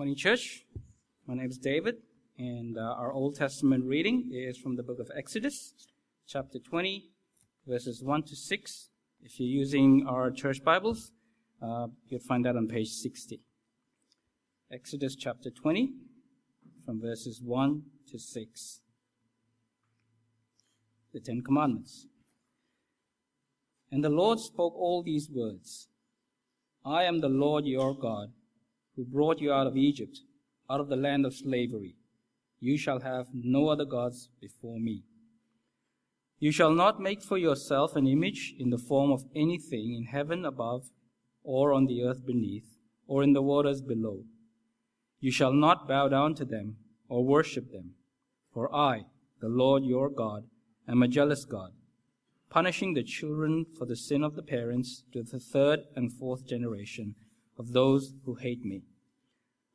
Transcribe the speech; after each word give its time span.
Morning, 0.00 0.16
church. 0.16 0.64
My 1.26 1.34
name 1.34 1.50
is 1.50 1.58
David, 1.58 1.96
and 2.38 2.78
uh, 2.78 2.80
our 2.80 3.12
Old 3.12 3.36
Testament 3.36 3.84
reading 3.84 4.30
is 4.32 4.56
from 4.56 4.76
the 4.76 4.82
book 4.82 4.98
of 4.98 5.10
Exodus, 5.14 5.74
chapter 6.26 6.58
20, 6.58 7.10
verses 7.66 8.02
1 8.02 8.22
to 8.22 8.34
6. 8.34 8.88
If 9.20 9.38
you're 9.38 9.46
using 9.46 10.06
our 10.08 10.30
church 10.30 10.64
Bibles, 10.64 11.12
uh, 11.60 11.88
you'll 12.08 12.18
find 12.26 12.46
that 12.46 12.56
on 12.56 12.66
page 12.66 12.88
60. 12.88 13.42
Exodus 14.72 15.14
chapter 15.14 15.50
20, 15.50 15.92
from 16.86 17.02
verses 17.02 17.42
1 17.42 17.82
to 18.10 18.18
6. 18.18 18.80
The 21.12 21.20
Ten 21.20 21.42
Commandments. 21.42 22.06
And 23.92 24.02
the 24.02 24.08
Lord 24.08 24.40
spoke 24.40 24.72
all 24.78 25.02
these 25.02 25.28
words 25.28 25.88
I 26.86 27.04
am 27.04 27.20
the 27.20 27.28
Lord 27.28 27.66
your 27.66 27.94
God 27.94 28.32
who 28.96 29.04
brought 29.04 29.40
you 29.40 29.52
out 29.52 29.66
of 29.66 29.76
Egypt, 29.76 30.20
out 30.68 30.80
of 30.80 30.88
the 30.88 30.96
land 30.96 31.24
of 31.24 31.34
slavery. 31.34 31.96
You 32.60 32.76
shall 32.76 33.00
have 33.00 33.26
no 33.32 33.68
other 33.68 33.84
gods 33.84 34.28
before 34.40 34.78
me. 34.78 35.04
You 36.38 36.52
shall 36.52 36.72
not 36.72 37.00
make 37.00 37.22
for 37.22 37.38
yourself 37.38 37.96
an 37.96 38.06
image 38.06 38.54
in 38.58 38.70
the 38.70 38.78
form 38.78 39.10
of 39.10 39.24
anything 39.34 39.94
in 39.94 40.06
heaven 40.06 40.44
above, 40.44 40.90
or 41.42 41.72
on 41.72 41.86
the 41.86 42.02
earth 42.02 42.26
beneath, 42.26 42.78
or 43.06 43.22
in 43.22 43.32
the 43.32 43.42
waters 43.42 43.82
below. 43.82 44.24
You 45.20 45.30
shall 45.30 45.52
not 45.52 45.86
bow 45.86 46.08
down 46.08 46.34
to 46.36 46.44
them 46.44 46.76
or 47.08 47.24
worship 47.24 47.72
them. 47.72 47.94
For 48.52 48.74
I, 48.74 49.02
the 49.40 49.48
Lord 49.48 49.84
your 49.84 50.08
God, 50.08 50.44
am 50.88 51.02
a 51.02 51.08
jealous 51.08 51.44
God, 51.44 51.72
punishing 52.48 52.94
the 52.94 53.02
children 53.02 53.66
for 53.78 53.86
the 53.86 53.96
sin 53.96 54.24
of 54.24 54.34
the 54.34 54.42
parents 54.42 55.04
to 55.12 55.22
the 55.22 55.38
third 55.38 55.80
and 55.94 56.12
fourth 56.12 56.46
generation 56.46 57.14
of 57.60 57.72
those 57.72 58.14
who 58.24 58.34
hate 58.46 58.64
me 58.64 58.82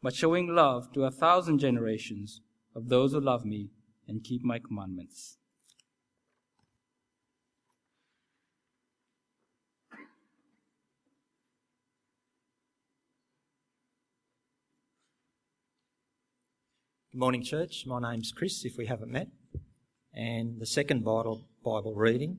but 0.06 0.14
showing 0.14 0.54
love 0.54 0.92
to 0.94 1.04
a 1.04 1.10
thousand 1.10 1.58
generations 1.58 2.42
of 2.76 2.90
those 2.90 3.14
who 3.14 3.20
love 3.20 3.44
me 3.44 3.72
and 4.08 4.24
keep 4.24 4.44
my 4.44 4.60
commandments. 4.60 5.40
Good 17.12 17.20
morning, 17.20 17.44
church. 17.44 17.86
My 17.88 18.00
name's 18.00 18.32
Chris, 18.32 18.64
if 18.64 18.78
we 18.78 18.86
haven't 18.86 19.12
met. 19.12 19.30
And 20.14 20.60
the 20.62 20.68
second 20.68 21.04
Bible, 21.04 21.48
Bible 21.64 21.96
reading 21.96 22.38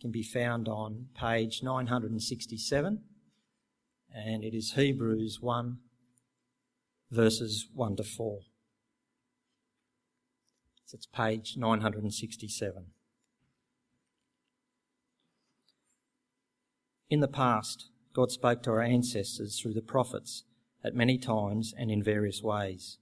can 0.00 0.10
be 0.10 0.22
found 0.22 0.66
on 0.66 1.08
page 1.14 1.62
967, 1.62 3.02
and 4.14 4.44
it 4.44 4.54
is 4.54 4.72
Hebrews 4.72 5.38
1 5.40 5.78
verses 7.12 7.68
1 7.74 7.96
to 7.96 8.02
4. 8.02 8.40
So 10.86 10.96
it's 10.96 11.06
page 11.06 11.54
967. 11.56 12.86
In 17.10 17.20
the 17.20 17.28
past, 17.28 17.90
God 18.14 18.30
spoke 18.30 18.62
to 18.62 18.70
our 18.70 18.80
ancestors 18.80 19.60
through 19.60 19.74
the 19.74 19.82
prophets 19.82 20.44
at 20.82 20.94
many 20.94 21.18
times 21.18 21.74
and 21.76 21.90
in 21.90 22.02
various 22.02 22.42
ways. 22.42 22.98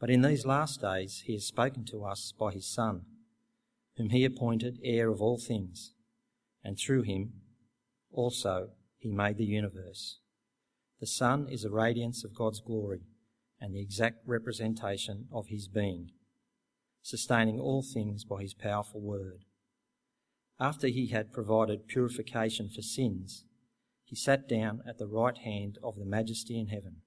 But 0.00 0.10
in 0.10 0.22
these 0.22 0.46
last 0.46 0.80
days, 0.80 1.24
He 1.26 1.34
has 1.34 1.44
spoken 1.44 1.84
to 1.86 2.04
us 2.04 2.32
by 2.38 2.52
His 2.52 2.66
Son, 2.66 3.02
whom 3.96 4.10
He 4.10 4.24
appointed 4.24 4.78
heir 4.82 5.10
of 5.10 5.20
all 5.20 5.38
things, 5.38 5.92
and 6.64 6.78
through 6.78 7.02
Him 7.02 7.32
also 8.12 8.70
He 8.98 9.10
made 9.10 9.38
the 9.38 9.44
universe. 9.44 10.18
The 11.00 11.06
Son 11.06 11.48
is 11.48 11.64
a 11.64 11.70
radiance 11.70 12.24
of 12.24 12.34
God's 12.34 12.60
glory 12.60 13.02
and 13.60 13.74
the 13.74 13.80
exact 13.80 14.18
representation 14.26 15.28
of 15.32 15.46
his 15.48 15.68
being, 15.68 16.10
sustaining 17.02 17.60
all 17.60 17.82
things 17.82 18.24
by 18.24 18.42
his 18.42 18.54
powerful 18.54 19.00
word. 19.00 19.44
After 20.60 20.88
he 20.88 21.08
had 21.08 21.32
provided 21.32 21.86
purification 21.86 22.68
for 22.68 22.82
sins, 22.82 23.44
he 24.04 24.16
sat 24.16 24.48
down 24.48 24.82
at 24.88 24.98
the 24.98 25.06
right 25.06 25.38
hand 25.38 25.78
of 25.84 25.96
the 25.96 26.04
majesty 26.04 26.58
in 26.58 26.68
heaven. 26.68 27.02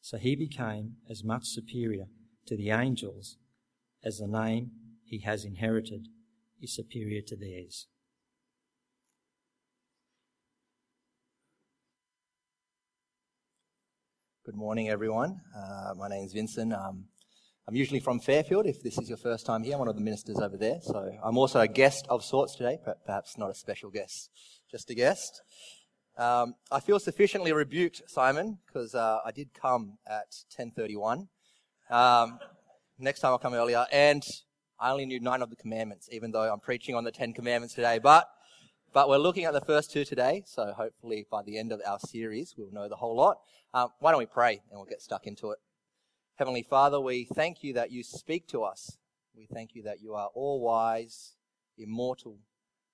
So 0.00 0.16
he 0.16 0.34
became 0.34 0.96
as 1.08 1.22
much 1.22 1.44
superior 1.46 2.06
to 2.46 2.56
the 2.56 2.70
angels 2.70 3.36
as 4.02 4.18
the 4.18 4.26
name 4.26 4.70
he 5.04 5.20
has 5.20 5.44
inherited 5.44 6.08
is 6.60 6.74
superior 6.74 7.20
to 7.22 7.36
theirs. 7.36 7.86
Good 14.48 14.56
morning, 14.56 14.88
everyone. 14.88 15.42
Uh, 15.54 15.92
my 15.98 16.08
name 16.08 16.24
is 16.24 16.32
Vincent. 16.32 16.72
Um, 16.72 17.04
I'm 17.68 17.76
usually 17.76 18.00
from 18.00 18.18
Fairfield. 18.18 18.64
If 18.64 18.82
this 18.82 18.96
is 18.96 19.06
your 19.06 19.18
first 19.18 19.44
time 19.44 19.62
here, 19.62 19.74
I'm 19.74 19.80
one 19.80 19.88
of 19.88 19.94
the 19.94 20.00
ministers 20.00 20.38
over 20.38 20.56
there. 20.56 20.78
So 20.80 21.18
I'm 21.22 21.36
also 21.36 21.60
a 21.60 21.68
guest 21.68 22.06
of 22.08 22.24
sorts 22.24 22.56
today, 22.56 22.78
perhaps 23.04 23.36
not 23.36 23.50
a 23.50 23.54
special 23.54 23.90
guest, 23.90 24.30
just 24.70 24.88
a 24.88 24.94
guest. 24.94 25.42
Um, 26.16 26.54
I 26.70 26.80
feel 26.80 26.98
sufficiently 26.98 27.52
rebuked, 27.52 28.00
Simon, 28.06 28.56
because 28.66 28.94
uh, 28.94 29.18
I 29.22 29.32
did 29.32 29.52
come 29.52 29.98
at 30.08 30.34
10:31. 30.58 31.28
Um, 31.90 32.38
next 32.98 33.20
time 33.20 33.32
I'll 33.32 33.38
come 33.38 33.52
earlier, 33.52 33.84
and 33.92 34.22
I 34.80 34.92
only 34.92 35.04
knew 35.04 35.20
nine 35.20 35.42
of 35.42 35.50
the 35.50 35.56
commandments, 35.56 36.08
even 36.10 36.30
though 36.30 36.50
I'm 36.50 36.60
preaching 36.60 36.94
on 36.94 37.04
the 37.04 37.12
Ten 37.12 37.34
Commandments 37.34 37.74
today. 37.74 37.98
But 37.98 38.26
but 38.92 39.08
we're 39.08 39.18
looking 39.18 39.44
at 39.44 39.52
the 39.52 39.60
first 39.60 39.90
two 39.90 40.04
today, 40.04 40.42
so 40.46 40.72
hopefully 40.72 41.26
by 41.30 41.42
the 41.42 41.58
end 41.58 41.72
of 41.72 41.80
our 41.86 41.98
series, 41.98 42.54
we'll 42.56 42.72
know 42.72 42.88
the 42.88 42.96
whole 42.96 43.16
lot. 43.16 43.38
Um, 43.74 43.88
why 44.00 44.12
don't 44.12 44.18
we 44.18 44.26
pray 44.26 44.62
and 44.70 44.78
we'll 44.78 44.86
get 44.86 45.02
stuck 45.02 45.26
into 45.26 45.50
it? 45.50 45.58
Heavenly 46.36 46.62
Father, 46.62 47.00
we 47.00 47.24
thank 47.24 47.62
you 47.62 47.74
that 47.74 47.90
you 47.90 48.02
speak 48.02 48.46
to 48.48 48.62
us. 48.62 48.98
We 49.36 49.46
thank 49.52 49.74
you 49.74 49.82
that 49.82 50.00
you 50.00 50.14
are 50.14 50.28
all 50.34 50.60
wise, 50.60 51.34
immortal. 51.76 52.38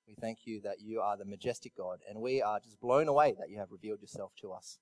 We 0.09 0.15
thank 0.21 0.47
you 0.47 0.61
that 0.63 0.81
you 0.81 1.01
are 1.01 1.17
the 1.17 1.25
majestic 1.25 1.77
God, 1.77 2.01
and 2.09 2.21
we 2.21 2.43
are 2.43 2.59
just 2.59 2.81
blown 2.81 3.09
away 3.09 3.35
that 3.39 3.51
you 3.51 3.59
have 3.59 3.71
revealed 3.71 4.01
yourself 4.01 4.33
to 4.41 4.53
us. 4.53 4.79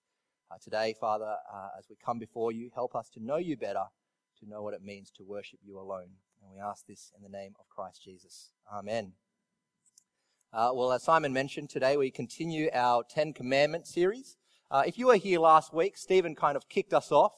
Uh, 0.51 0.57
today, 0.63 0.95
Father, 0.99 1.37
uh, 1.53 1.69
as 1.79 1.87
we 1.89 1.97
come 2.05 2.19
before 2.19 2.53
you, 2.53 2.71
help 2.75 2.95
us 2.95 3.09
to 3.11 3.25
know 3.25 3.37
you 3.37 3.57
better, 3.57 3.85
to 4.41 4.49
know 4.49 4.63
what 4.63 4.75
it 4.75 4.83
means 4.83 5.11
to 5.17 5.25
worship 5.25 5.61
you 5.63 5.79
alone. 5.79 6.09
And 6.43 6.51
we 6.53 6.61
ask 6.61 6.87
this 6.87 7.13
in 7.17 7.23
the 7.23 7.29
name 7.29 7.55
of 7.61 7.69
Christ 7.69 8.03
Jesus. 8.03 8.51
Amen. 8.73 9.13
Uh, 10.55 10.71
well, 10.75 10.93
as 10.93 11.03
Simon 11.03 11.33
mentioned, 11.33 11.71
today 11.71 11.97
we 11.97 12.11
continue 12.11 12.69
our 12.75 13.03
Ten 13.03 13.33
Commandments 13.33 13.91
series. 13.91 14.37
Uh, 14.71 14.83
if 14.87 14.99
you 14.99 15.07
were 15.07 15.17
here 15.17 15.41
last 15.41 15.73
week, 15.73 15.97
Stephen 15.97 16.35
kind 16.35 16.59
of 16.59 16.69
kicked 16.69 16.93
us 16.93 17.11
off 17.11 17.33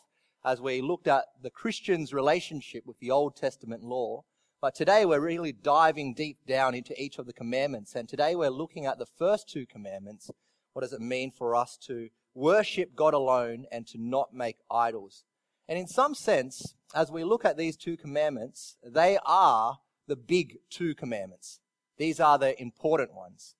as 0.44 0.60
we 0.60 0.80
looked 0.80 1.06
at 1.06 1.26
the 1.40 1.50
Christian's 1.50 2.12
relationship 2.12 2.84
with 2.84 2.98
the 2.98 3.12
Old 3.12 3.36
Testament 3.36 3.84
law. 3.84 4.24
But 4.60 4.74
today 4.74 5.04
we're 5.04 5.20
really 5.20 5.52
diving 5.52 6.14
deep 6.14 6.38
down 6.44 6.74
into 6.74 7.00
each 7.00 7.18
of 7.18 7.26
the 7.26 7.32
commandments. 7.32 7.94
And 7.94 8.08
today 8.08 8.34
we're 8.34 8.50
looking 8.50 8.84
at 8.84 8.98
the 8.98 9.06
first 9.06 9.48
two 9.48 9.64
commandments. 9.64 10.28
What 10.72 10.82
does 10.82 10.92
it 10.92 11.00
mean 11.00 11.30
for 11.30 11.54
us 11.54 11.78
to 11.86 12.08
worship 12.34 12.96
God 12.96 13.14
alone 13.14 13.66
and 13.70 13.86
to 13.86 13.96
not 13.96 14.34
make 14.34 14.56
idols? 14.68 15.22
And 15.68 15.78
in 15.78 15.86
some 15.86 16.16
sense, 16.16 16.74
as 16.96 17.12
we 17.12 17.22
look 17.22 17.44
at 17.44 17.56
these 17.56 17.76
two 17.76 17.96
commandments, 17.96 18.76
they 18.82 19.18
are 19.24 19.78
the 20.08 20.16
big 20.16 20.58
two 20.68 20.96
commandments. 20.96 21.60
These 21.98 22.20
are 22.20 22.38
the 22.38 22.60
important 22.60 23.14
ones. 23.14 23.54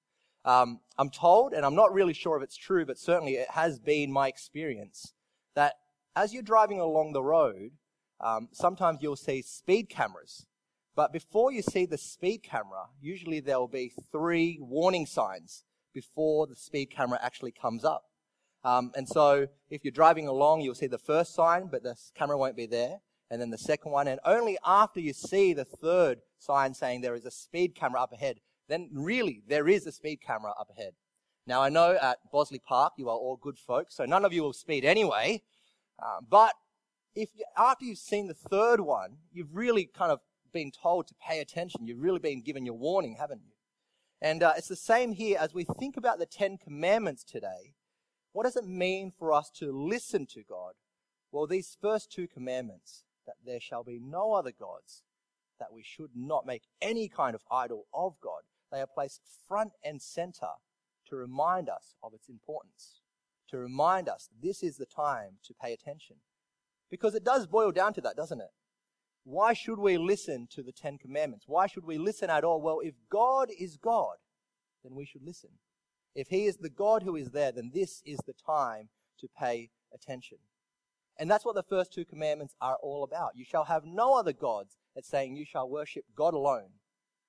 Um, 0.45 0.81
I'm 0.99 1.11
told, 1.11 1.53
and 1.53 1.65
I'm 1.65 1.75
not 1.75 1.93
really 1.93 2.12
sure 2.12 2.37
if 2.37 2.43
it's 2.43 2.56
true, 2.56 2.84
but 2.84 2.99
certainly 2.99 3.34
it 3.34 3.50
has 3.50 3.78
been 3.78 4.12
my 4.12 4.28
experience, 4.28 5.15
that 5.55 5.75
as 6.15 6.34
you're 6.34 6.43
driving 6.43 6.81
along 6.81 7.12
the 7.12 7.23
road, 7.23 7.73
um, 8.21 8.49
sometimes 8.53 8.99
you'll 9.00 9.17
see 9.17 9.43
speed 9.43 9.89
cameras. 9.89 10.47
But 10.94 11.12
before 11.12 11.50
you 11.50 11.62
see 11.62 11.87
the 11.87 11.99
speed 11.99 12.43
camera, 12.43 12.87
usually 13.00 13.41
there 13.41 13.59
will 13.59 13.69
be 13.69 13.93
three 14.12 14.59
warning 14.61 15.06
signs 15.06 15.65
before 15.93 16.47
the 16.47 16.55
speed 16.55 16.87
camera 16.91 17.19
actually 17.23 17.53
comes 17.53 17.84
up. 17.84 18.05
Um, 18.62 18.93
and 18.97 19.09
so 19.09 19.49
if 19.71 19.84
you're 19.84 19.93
driving 19.93 20.28
along, 20.28 20.61
you'll 20.61 20.75
see 20.75 20.87
the 20.87 20.99
first 20.99 21.34
sign, 21.34 21.69
but 21.71 21.83
the 21.83 21.97
camera 22.15 22.39
won't 22.39 22.56
be 22.56 22.67
there 22.67 23.00
and 23.31 23.41
then 23.41 23.50
the 23.50 23.59
second 23.59 23.93
one, 23.93 24.09
and 24.09 24.21
only 24.25 24.59
after 24.65 25.00
you 25.00 25.12
see 25.12 25.53
the 25.53 25.65
third 25.65 26.21
sign 26.38 26.75
saying 26.75 27.00
there 27.00 27.15
is 27.15 27.25
a 27.25 27.31
speed 27.31 27.75
camera 27.75 28.03
up 28.03 28.12
ahead, 28.12 28.41
then 28.69 28.91
really 28.93 29.43
there 29.49 29.69
is 29.69 29.87
a 29.87 29.93
speed 29.93 30.21
camera 30.21 30.53
up 30.59 30.71
ahead. 30.71 30.93
Now 31.47 31.62
I 31.62 31.69
know 31.69 31.99
at 32.00 32.19
Bossley 32.32 32.59
Park 32.59 32.94
you 32.97 33.09
are 33.09 33.17
all 33.17 33.37
good 33.37 33.59
folks, 33.59 33.97
so 33.97 34.05
none 34.05 34.25
of 34.25 34.32
you 34.32 34.43
will 34.43 34.53
speed 34.53 34.85
anyway. 34.85 35.43
Um, 36.03 36.26
but 36.29 36.55
if 37.15 37.31
you, 37.35 37.44
after 37.56 37.85
you've 37.85 37.99
seen 37.99 38.26
the 38.26 38.35
third 38.35 38.81
one, 38.81 39.19
you've 39.32 39.55
really 39.55 39.87
kind 39.87 40.11
of 40.11 40.20
been 40.53 40.70
told 40.70 41.06
to 41.09 41.15
pay 41.15 41.41
attention. 41.41 41.87
You've 41.87 42.03
really 42.03 42.19
been 42.19 42.43
given 42.43 42.65
your 42.65 42.77
warning, 42.77 43.17
haven't 43.19 43.43
you? 43.44 43.53
And 44.23 44.43
uh, 44.43 44.55
it's 44.56 44.69
the 44.69 44.77
same 44.77 45.12
here 45.12 45.37
as 45.38 45.53
we 45.53 45.65
think 45.65 45.97
about 45.97 46.19
the 46.19 46.27
Ten 46.27 46.56
Commandments 46.56 47.25
today. 47.25 47.75
What 48.32 48.44
does 48.44 48.56
it 48.56 48.67
mean 48.67 49.12
for 49.17 49.32
us 49.32 49.50
to 49.59 49.70
listen 49.70 50.27
to 50.32 50.43
God? 50.49 50.73
Well, 51.31 51.47
these 51.47 51.77
first 51.81 52.11
two 52.11 52.27
commandments 52.27 53.05
that 53.26 53.37
there 53.44 53.61
shall 53.61 53.85
be 53.85 54.00
no 54.00 54.32
other 54.32 54.53
gods, 54.53 55.03
that 55.59 55.73
we 55.73 55.82
should 55.82 56.11
not 56.15 56.47
make 56.47 56.62
any 56.82 57.09
kind 57.09 57.35
of 57.35 57.43
idol 57.50 57.87
of 57.93 58.15
God. 58.21 58.43
They 58.73 58.81
are 58.81 58.87
placed 58.87 59.21
front 59.47 59.73
and 59.85 60.03
center 60.03 60.50
to 61.09 61.17
remind 61.17 61.69
us 61.69 61.94
of 62.03 62.15
its 62.15 62.29
importance, 62.29 63.00
to 63.50 63.59
remind 63.59 64.09
us 64.09 64.29
this 64.43 64.62
is 64.62 64.76
the 64.76 64.87
time 64.87 65.38
to 65.44 65.55
pay 65.55 65.73
attention. 65.73 66.17
Because 66.91 67.15
it 67.15 67.25
does 67.25 67.47
boil 67.47 67.73
down 67.73 67.94
to 67.94 68.00
that, 68.03 68.17
doesn't 68.17 68.41
it? 68.41 68.50
Why 69.25 69.55
should 69.55 69.79
we 69.79 69.97
listen 69.97 70.49
to 70.50 70.62
the 70.62 70.73
Ten 70.73 70.99
Commandments? 70.99 71.47
Why 71.49 71.67
should 71.67 71.87
we 71.87 71.99
listen 71.99 72.29
at 72.29 72.44
all? 72.44 72.61
Well, 72.61 72.81
if 72.81 72.94
God 73.11 73.49
is 73.59 73.79
God, 73.79 74.17
then 74.82 74.94
we 74.94 75.06
should 75.06 75.23
listen. 75.25 75.50
If 76.15 76.29
He 76.29 76.44
is 76.44 76.59
the 76.59 76.70
God 76.70 77.03
who 77.03 77.17
is 77.17 77.31
there, 77.31 77.50
then 77.50 77.70
this 77.73 78.03
is 78.05 78.19
the 78.27 78.35
time 78.35 78.91
to 79.20 79.29
pay 79.38 79.70
attention. 79.93 80.38
And 81.19 81.31
that's 81.31 81.44
what 81.44 81.55
the 81.55 81.62
first 81.62 81.93
two 81.93 82.05
commandments 82.05 82.55
are 82.61 82.76
all 82.82 83.05
about. 83.05 83.37
You 83.37 83.44
shall 83.44 83.64
have 83.64 83.84
no 83.84 84.14
other 84.14 84.32
gods. 84.32 84.76
It's 84.96 85.08
saying 85.08 85.37
you 85.37 85.44
shall 85.44 85.69
worship 85.69 86.05
God 86.16 86.34
alone, 86.34 86.70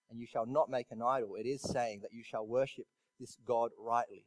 and 0.10 0.20
you 0.20 0.28
shall 0.28 0.46
not 0.46 0.70
make 0.70 0.88
an 0.92 1.02
idol. 1.02 1.36
It 1.36 1.46
is 1.46 1.62
saying 1.62 2.02
that 2.02 2.14
you 2.14 2.24
shall 2.24 2.46
worship 2.46 2.86
this 3.20 3.38
God 3.46 3.72
rightly. 3.80 4.26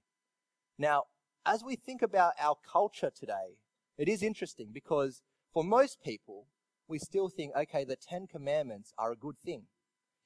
Now, 0.79 1.05
as 1.45 1.65
we 1.65 1.77
think 1.77 2.03
about 2.03 2.35
our 2.41 2.57
culture 2.71 3.11
today, 3.11 3.59
it 3.97 4.09
is 4.09 4.23
interesting 4.23 4.69
because 4.73 5.23
for 5.53 5.65
most 5.65 6.03
people, 6.03 6.47
we 6.87 6.99
still 6.99 7.29
think, 7.29 7.55
okay, 7.57 7.85
the 7.85 7.97
Ten 7.97 8.27
Commandments 8.27 8.93
are 8.97 9.13
a 9.13 9.17
good 9.17 9.39
thing. 9.39 9.65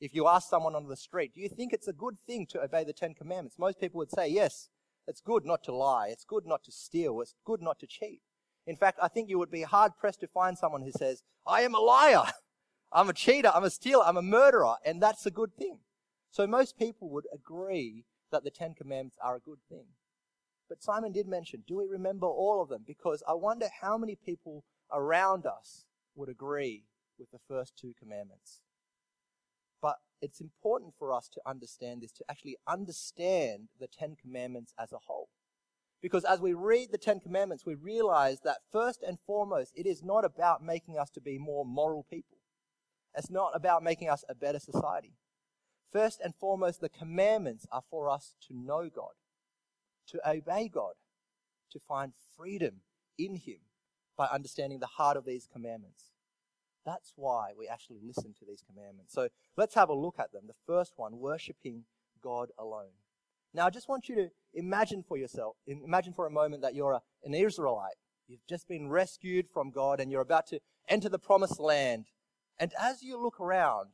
If 0.01 0.15
you 0.15 0.27
ask 0.27 0.49
someone 0.49 0.75
on 0.75 0.89
the 0.89 0.97
street, 0.97 1.33
do 1.35 1.41
you 1.41 1.49
think 1.49 1.73
it's 1.73 1.89
a 1.89 1.93
good 1.93 2.19
thing 2.19 2.47
to 2.51 2.61
obey 2.61 2.85
the 2.85 2.93
Ten 2.93 3.15
Commandments? 3.15 3.59
Most 3.59 3.81
people 3.81 3.99
would 3.99 4.11
say, 4.11 4.29
yes, 4.29 4.69
it's 5.07 5.21
good 5.21 5.45
not 5.45 5.63
to 5.65 5.75
lie. 5.75 6.09
It's 6.09 6.25
good 6.25 6.47
not 6.47 6.63
to 6.65 6.73
steal. 6.73 7.21
It's 7.21 7.35
good 7.45 7.63
not 7.63 7.79
to 7.81 7.87
cheat. 7.87 8.21
In 8.67 8.77
fact, 8.77 8.99
I 9.03 9.09
think 9.09 9.29
you 9.29 9.39
would 9.39 9.51
be 9.51 9.63
hard 9.63 9.93
pressed 9.99 10.21
to 10.21 10.29
find 10.29 10.57
someone 10.57 10.83
who 10.83 10.93
says, 10.93 11.23
I 11.47 11.63
am 11.63 11.75
a 11.75 11.81
liar. 11.81 12.25
I'm 12.93 13.09
a 13.09 13.15
cheater. 13.15 13.51
I'm 13.53 13.65
a 13.65 13.71
stealer. 13.71 14.05
I'm 14.05 14.17
a 14.17 14.23
murderer. 14.23 14.77
And 14.85 15.03
that's 15.03 15.27
a 15.27 15.31
good 15.31 15.57
thing. 15.57 15.79
So 16.31 16.47
most 16.47 16.79
people 16.79 17.11
would 17.11 17.27
agree 17.33 18.05
that 18.31 18.45
the 18.45 18.51
Ten 18.51 18.75
Commandments 18.75 19.17
are 19.23 19.37
a 19.37 19.41
good 19.41 19.59
thing. 19.69 19.87
But 20.69 20.83
Simon 20.83 21.13
did 21.13 21.29
mention, 21.29 21.65
do 21.67 21.77
we 21.77 21.87
remember 21.87 22.27
all 22.27 22.63
of 22.63 22.69
them? 22.69 22.85
Because 22.87 23.23
I 23.29 23.35
wonder 23.35 23.67
how 23.83 23.99
many 23.99 24.17
people 24.17 24.65
around 24.91 25.45
us 25.45 25.85
would 26.15 26.29
agree 26.29 26.85
with 27.19 27.31
the 27.31 27.41
first 27.49 27.77
two 27.77 27.93
commandments. 27.99 28.61
But 29.81 29.97
it's 30.21 30.41
important 30.41 30.95
for 30.99 31.13
us 31.13 31.29
to 31.35 31.41
understand 31.45 32.03
this, 32.03 32.13
to 32.13 32.25
actually 32.31 32.57
understand 32.67 33.69
the 33.81 33.89
Ten 33.89 34.17
Commandments 34.21 34.73
as 34.79 34.93
a 34.93 34.99
whole. 35.07 35.29
Because 36.03 36.25
as 36.25 36.41
we 36.41 36.53
read 36.53 36.91
the 36.91 36.99
Ten 36.99 37.21
Commandments, 37.21 37.65
we 37.65 37.77
realize 37.77 38.41
that 38.41 38.59
first 38.73 39.03
and 39.03 39.19
foremost, 39.25 39.73
it 39.77 39.87
is 39.87 40.03
not 40.03 40.25
about 40.25 40.63
making 40.63 40.99
us 40.99 41.09
to 41.11 41.21
be 41.21 41.39
more 41.39 41.65
moral 41.65 42.05
people. 42.11 42.39
It's 43.17 43.31
not 43.31 43.53
about 43.55 43.85
making 43.85 44.09
us 44.11 44.25
a 44.29 44.35
better 44.35 44.59
society. 44.59 45.15
First 45.93 46.21
and 46.21 46.35
foremost, 46.35 46.81
the 46.81 46.89
commandments 46.89 47.67
are 47.71 47.83
for 47.89 48.11
us 48.11 48.35
to 48.49 48.55
know 48.55 48.91
God, 48.93 49.13
to 50.09 50.29
obey 50.29 50.69
God, 50.69 50.95
to 51.71 51.79
find 51.79 52.15
freedom 52.37 52.81
in 53.17 53.37
Him 53.37 53.59
by 54.17 54.27
understanding 54.27 54.81
the 54.81 54.87
heart 54.87 55.17
of 55.17 55.25
these 55.25 55.49
commandments. 55.51 56.07
That's 56.85 57.13
why 57.15 57.53
we 57.57 57.69
actually 57.69 58.01
listen 58.03 58.35
to 58.39 58.45
these 58.45 58.65
commandments. 58.67 59.13
So 59.13 59.29
let's 59.57 59.75
have 59.75 59.89
a 59.89 59.95
look 59.95 60.17
at 60.19 60.33
them. 60.33 60.45
The 60.47 60.55
first 60.67 60.95
one, 60.97 61.19
worshipping 61.19 61.85
God 62.23 62.49
alone. 62.59 62.95
Now, 63.55 63.67
I 63.67 63.71
just 63.71 63.89
want 63.89 64.09
you 64.09 64.15
to 64.17 64.29
imagine 64.55 65.05
for 65.07 65.17
yourself, 65.17 65.57
imagine 65.67 66.13
for 66.15 66.27
a 66.27 66.31
moment 66.31 66.63
that 66.63 66.75
you're 66.75 66.93
a, 66.93 67.01
an 67.25 67.35
Israelite. 67.35 67.97
You've 68.29 68.47
just 68.49 68.69
been 68.69 68.89
rescued 68.89 69.47
from 69.53 69.71
God 69.71 70.01
and 70.01 70.11
you're 70.11 70.23
about 70.23 70.47
to 70.49 70.61
enter 70.89 71.09
the 71.09 71.19
promised 71.19 71.61
land. 71.61 72.07
And 72.59 72.73
as 72.81 73.03
you 73.03 73.21
look 73.23 73.41
around, 73.41 73.91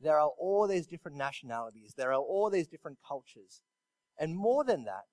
there 0.00 0.18
are 0.18 0.30
all 0.38 0.66
these 0.68 0.86
different 0.86 1.16
nationalities. 1.16 1.94
There 1.96 2.12
are 2.12 2.20
all 2.20 2.50
these 2.50 2.68
different 2.68 2.98
cultures. 3.06 3.62
And 4.18 4.36
more 4.36 4.64
than 4.64 4.84
that, 4.84 5.04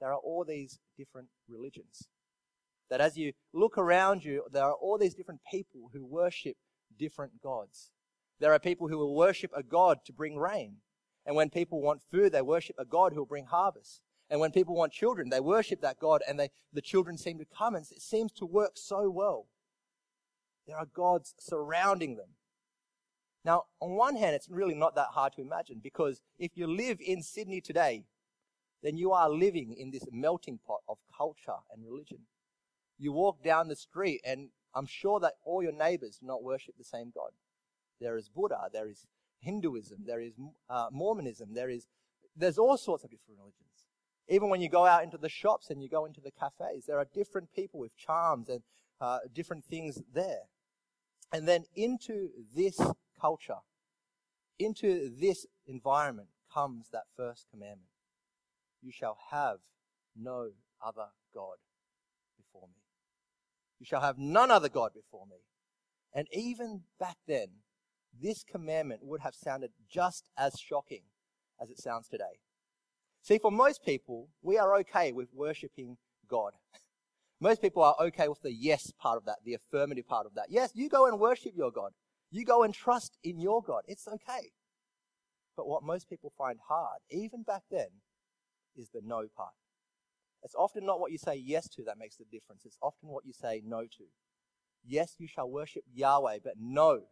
there 0.00 0.12
are 0.12 0.18
all 0.18 0.44
these 0.44 0.78
different 0.98 1.28
religions. 1.48 2.08
That 2.88 3.00
as 3.00 3.16
you 3.16 3.32
look 3.52 3.78
around 3.78 4.24
you, 4.24 4.44
there 4.50 4.64
are 4.64 4.74
all 4.74 4.98
these 4.98 5.14
different 5.14 5.40
people 5.50 5.90
who 5.92 6.04
worship 6.04 6.56
different 6.98 7.40
gods. 7.42 7.90
There 8.40 8.52
are 8.52 8.58
people 8.58 8.88
who 8.88 8.98
will 8.98 9.14
worship 9.14 9.52
a 9.54 9.62
God 9.62 9.98
to 10.06 10.12
bring 10.12 10.36
rain. 10.36 10.76
And 11.30 11.36
when 11.36 11.48
people 11.48 11.80
want 11.80 12.02
food, 12.02 12.32
they 12.32 12.42
worship 12.42 12.74
a 12.76 12.84
God 12.84 13.12
who 13.12 13.20
will 13.20 13.24
bring 13.24 13.44
harvest. 13.44 14.00
And 14.28 14.40
when 14.40 14.50
people 14.50 14.74
want 14.74 14.92
children, 14.92 15.28
they 15.28 15.38
worship 15.38 15.80
that 15.80 16.00
God 16.00 16.22
and 16.26 16.40
they, 16.40 16.50
the 16.72 16.82
children 16.82 17.16
seem 17.16 17.38
to 17.38 17.44
come 17.44 17.76
and 17.76 17.86
it 17.88 18.02
seems 18.02 18.32
to 18.32 18.44
work 18.44 18.72
so 18.74 19.08
well. 19.08 19.46
There 20.66 20.76
are 20.76 20.86
gods 20.86 21.36
surrounding 21.38 22.16
them. 22.16 22.30
Now, 23.44 23.66
on 23.78 23.92
one 23.92 24.16
hand, 24.16 24.34
it's 24.34 24.48
really 24.48 24.74
not 24.74 24.96
that 24.96 25.10
hard 25.12 25.34
to 25.34 25.40
imagine 25.40 25.78
because 25.80 26.20
if 26.36 26.56
you 26.56 26.66
live 26.66 26.98
in 27.00 27.22
Sydney 27.22 27.60
today, 27.60 28.06
then 28.82 28.96
you 28.96 29.12
are 29.12 29.30
living 29.30 29.76
in 29.78 29.92
this 29.92 30.06
melting 30.10 30.58
pot 30.66 30.80
of 30.88 30.98
culture 31.16 31.60
and 31.72 31.84
religion. 31.84 32.22
You 32.98 33.12
walk 33.12 33.44
down 33.44 33.68
the 33.68 33.76
street 33.76 34.20
and 34.24 34.48
I'm 34.74 34.86
sure 34.86 35.20
that 35.20 35.34
all 35.44 35.62
your 35.62 35.70
neighbors 35.70 36.18
do 36.20 36.26
not 36.26 36.42
worship 36.42 36.74
the 36.76 36.82
same 36.82 37.12
God. 37.14 37.30
There 38.00 38.16
is 38.16 38.28
Buddha, 38.28 38.68
there 38.72 38.88
is 38.88 39.06
Hinduism, 39.40 40.04
there 40.06 40.20
is 40.20 40.34
uh, 40.68 40.86
Mormonism, 40.92 41.54
there 41.54 41.70
is, 41.70 41.86
there's 42.36 42.58
all 42.58 42.76
sorts 42.76 43.04
of 43.04 43.10
different 43.10 43.38
religions. 43.38 43.66
Even 44.28 44.48
when 44.48 44.60
you 44.60 44.68
go 44.68 44.86
out 44.86 45.02
into 45.02 45.18
the 45.18 45.28
shops 45.28 45.70
and 45.70 45.82
you 45.82 45.88
go 45.88 46.04
into 46.04 46.20
the 46.20 46.30
cafes, 46.30 46.84
there 46.86 46.98
are 46.98 47.06
different 47.12 47.52
people 47.52 47.80
with 47.80 47.96
charms 47.96 48.48
and 48.48 48.62
uh, 49.00 49.18
different 49.34 49.64
things 49.64 50.00
there. 50.14 50.42
And 51.32 51.48
then 51.48 51.64
into 51.74 52.28
this 52.54 52.80
culture, 53.20 53.58
into 54.58 55.10
this 55.18 55.46
environment 55.66 56.28
comes 56.52 56.88
that 56.92 57.04
first 57.16 57.46
commandment. 57.50 57.88
You 58.82 58.92
shall 58.92 59.18
have 59.30 59.58
no 60.16 60.50
other 60.84 61.08
God 61.34 61.56
before 62.36 62.68
me. 62.68 62.82
You 63.78 63.86
shall 63.86 64.00
have 64.00 64.18
none 64.18 64.50
other 64.50 64.68
God 64.68 64.92
before 64.94 65.26
me. 65.26 65.38
And 66.12 66.26
even 66.32 66.82
back 66.98 67.16
then, 67.26 67.48
this 68.18 68.44
commandment 68.44 69.04
would 69.04 69.20
have 69.20 69.34
sounded 69.34 69.70
just 69.88 70.28
as 70.36 70.58
shocking 70.58 71.02
as 71.60 71.70
it 71.70 71.78
sounds 71.78 72.08
today. 72.08 72.40
See, 73.22 73.38
for 73.38 73.50
most 73.50 73.84
people, 73.84 74.28
we 74.42 74.58
are 74.58 74.76
okay 74.76 75.12
with 75.12 75.28
worshipping 75.34 75.98
God. 76.28 76.52
Most 77.42 77.62
people 77.62 77.82
are 77.82 77.96
okay 77.98 78.28
with 78.28 78.42
the 78.42 78.52
yes 78.52 78.92
part 79.00 79.16
of 79.16 79.24
that, 79.24 79.38
the 79.46 79.54
affirmative 79.54 80.06
part 80.06 80.26
of 80.26 80.34
that. 80.34 80.48
Yes, 80.50 80.72
you 80.74 80.90
go 80.90 81.06
and 81.06 81.18
worship 81.18 81.52
your 81.56 81.70
God. 81.70 81.92
You 82.30 82.44
go 82.44 82.62
and 82.62 82.74
trust 82.74 83.16
in 83.24 83.40
your 83.40 83.62
God. 83.62 83.82
It's 83.86 84.06
okay. 84.06 84.50
But 85.56 85.66
what 85.66 85.82
most 85.82 86.08
people 86.08 86.32
find 86.36 86.58
hard, 86.68 87.00
even 87.10 87.42
back 87.42 87.62
then, 87.70 87.88
is 88.76 88.90
the 88.90 89.00
no 89.02 89.26
part. 89.34 89.54
It's 90.42 90.54
often 90.54 90.86
not 90.86 91.00
what 91.00 91.12
you 91.12 91.18
say 91.18 91.34
yes 91.34 91.68
to 91.70 91.84
that 91.84 91.98
makes 91.98 92.16
the 92.16 92.24
difference. 92.30 92.62
It's 92.64 92.78
often 92.82 93.08
what 93.08 93.26
you 93.26 93.32
say 93.32 93.62
no 93.64 93.82
to. 93.82 94.04
Yes, 94.86 95.16
you 95.18 95.26
shall 95.26 95.50
worship 95.50 95.84
Yahweh, 95.92 96.38
but 96.42 96.54
no, 96.58 97.02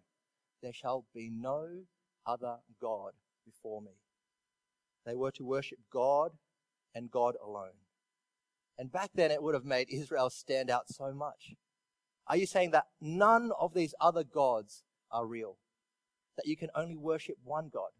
there 0.62 0.72
shall 0.72 1.06
be 1.14 1.30
no 1.30 1.84
other 2.26 2.56
God 2.80 3.12
before 3.44 3.80
me. 3.80 3.92
They 5.06 5.14
were 5.14 5.30
to 5.32 5.44
worship 5.44 5.78
God 5.92 6.32
and 6.94 7.10
God 7.10 7.34
alone. 7.44 7.78
And 8.78 8.92
back 8.92 9.10
then 9.14 9.30
it 9.30 9.42
would 9.42 9.54
have 9.54 9.64
made 9.64 9.88
Israel 9.90 10.30
stand 10.30 10.70
out 10.70 10.88
so 10.88 11.12
much. 11.12 11.54
Are 12.26 12.36
you 12.36 12.46
saying 12.46 12.72
that 12.72 12.86
none 13.00 13.50
of 13.58 13.74
these 13.74 13.94
other 14.00 14.22
gods 14.22 14.84
are 15.10 15.26
real? 15.26 15.56
That 16.36 16.46
you 16.46 16.56
can 16.56 16.70
only 16.74 16.96
worship 16.96 17.36
one 17.42 17.70
God? 17.72 17.90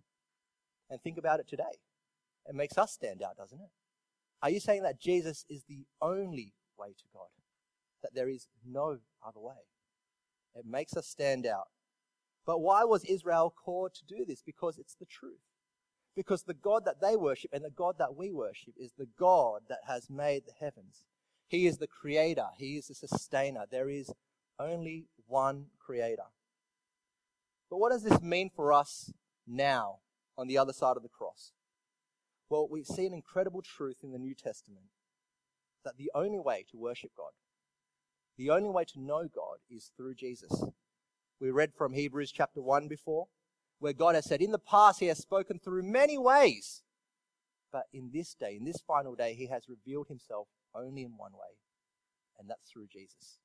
And 0.90 1.00
think 1.02 1.18
about 1.18 1.40
it 1.40 1.48
today. 1.48 1.64
It 2.46 2.54
makes 2.54 2.78
us 2.78 2.92
stand 2.92 3.22
out, 3.22 3.36
doesn't 3.36 3.60
it? 3.60 3.70
Are 4.42 4.50
you 4.50 4.60
saying 4.60 4.82
that 4.82 5.00
Jesus 5.00 5.44
is 5.48 5.64
the 5.68 5.84
only 6.00 6.54
way 6.78 6.88
to 6.88 7.04
God? 7.12 7.28
That 8.02 8.14
there 8.14 8.28
is 8.28 8.46
no 8.64 8.98
other 9.26 9.40
way? 9.40 9.54
It 10.54 10.64
makes 10.64 10.96
us 10.96 11.06
stand 11.06 11.46
out. 11.46 11.68
But 12.48 12.62
why 12.62 12.82
was 12.84 13.04
Israel 13.04 13.52
called 13.54 13.92
to 13.96 14.06
do 14.06 14.24
this? 14.24 14.40
Because 14.40 14.78
it's 14.78 14.94
the 14.94 15.04
truth. 15.04 15.44
Because 16.16 16.44
the 16.44 16.54
God 16.54 16.86
that 16.86 16.98
they 16.98 17.14
worship 17.14 17.50
and 17.52 17.62
the 17.62 17.68
God 17.68 17.96
that 17.98 18.16
we 18.16 18.32
worship 18.32 18.72
is 18.80 18.92
the 18.96 19.08
God 19.18 19.64
that 19.68 19.80
has 19.86 20.08
made 20.08 20.44
the 20.46 20.54
heavens. 20.58 21.04
He 21.46 21.66
is 21.66 21.76
the 21.76 21.86
creator. 21.86 22.46
He 22.56 22.78
is 22.78 22.86
the 22.86 22.94
sustainer. 22.94 23.66
There 23.70 23.90
is 23.90 24.10
only 24.58 25.08
one 25.26 25.66
creator. 25.78 26.30
But 27.68 27.80
what 27.80 27.92
does 27.92 28.02
this 28.02 28.22
mean 28.22 28.48
for 28.56 28.72
us 28.72 29.12
now 29.46 29.98
on 30.38 30.46
the 30.46 30.56
other 30.56 30.72
side 30.72 30.96
of 30.96 31.02
the 31.02 31.10
cross? 31.10 31.52
Well, 32.48 32.66
we 32.66 32.82
see 32.82 33.04
an 33.04 33.12
incredible 33.12 33.60
truth 33.60 33.98
in 34.02 34.12
the 34.12 34.18
New 34.18 34.34
Testament 34.34 34.86
that 35.84 35.98
the 35.98 36.10
only 36.14 36.38
way 36.38 36.64
to 36.70 36.78
worship 36.78 37.10
God, 37.14 37.32
the 38.38 38.48
only 38.48 38.70
way 38.70 38.84
to 38.86 38.98
know 38.98 39.28
God 39.28 39.58
is 39.70 39.90
through 39.94 40.14
Jesus. 40.14 40.64
We 41.40 41.50
read 41.50 41.72
from 41.76 41.92
Hebrews 41.92 42.32
chapter 42.32 42.60
1 42.60 42.88
before, 42.88 43.28
where 43.78 43.92
God 43.92 44.16
has 44.16 44.24
said, 44.24 44.42
In 44.42 44.50
the 44.50 44.58
past, 44.58 44.98
He 44.98 45.06
has 45.06 45.18
spoken 45.18 45.58
through 45.58 45.84
many 45.84 46.18
ways, 46.18 46.82
but 47.72 47.84
in 47.92 48.10
this 48.12 48.34
day, 48.34 48.56
in 48.56 48.64
this 48.64 48.80
final 48.80 49.14
day, 49.14 49.34
He 49.34 49.46
has 49.46 49.68
revealed 49.68 50.08
Himself 50.08 50.48
only 50.74 51.04
in 51.04 51.16
one 51.16 51.32
way, 51.32 51.56
and 52.38 52.50
that's 52.50 52.68
through 52.70 52.88
Jesus. 52.92 53.38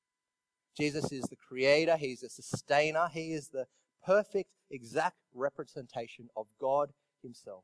Jesus 0.75 1.11
is 1.11 1.25
the 1.25 1.35
creator, 1.35 1.95
He's 1.97 2.21
the 2.21 2.29
sustainer, 2.29 3.09
He 3.13 3.33
is 3.33 3.49
the 3.49 3.65
perfect, 4.03 4.49
exact 4.71 5.17
representation 5.33 6.29
of 6.35 6.47
God 6.59 6.93
Himself. 7.21 7.63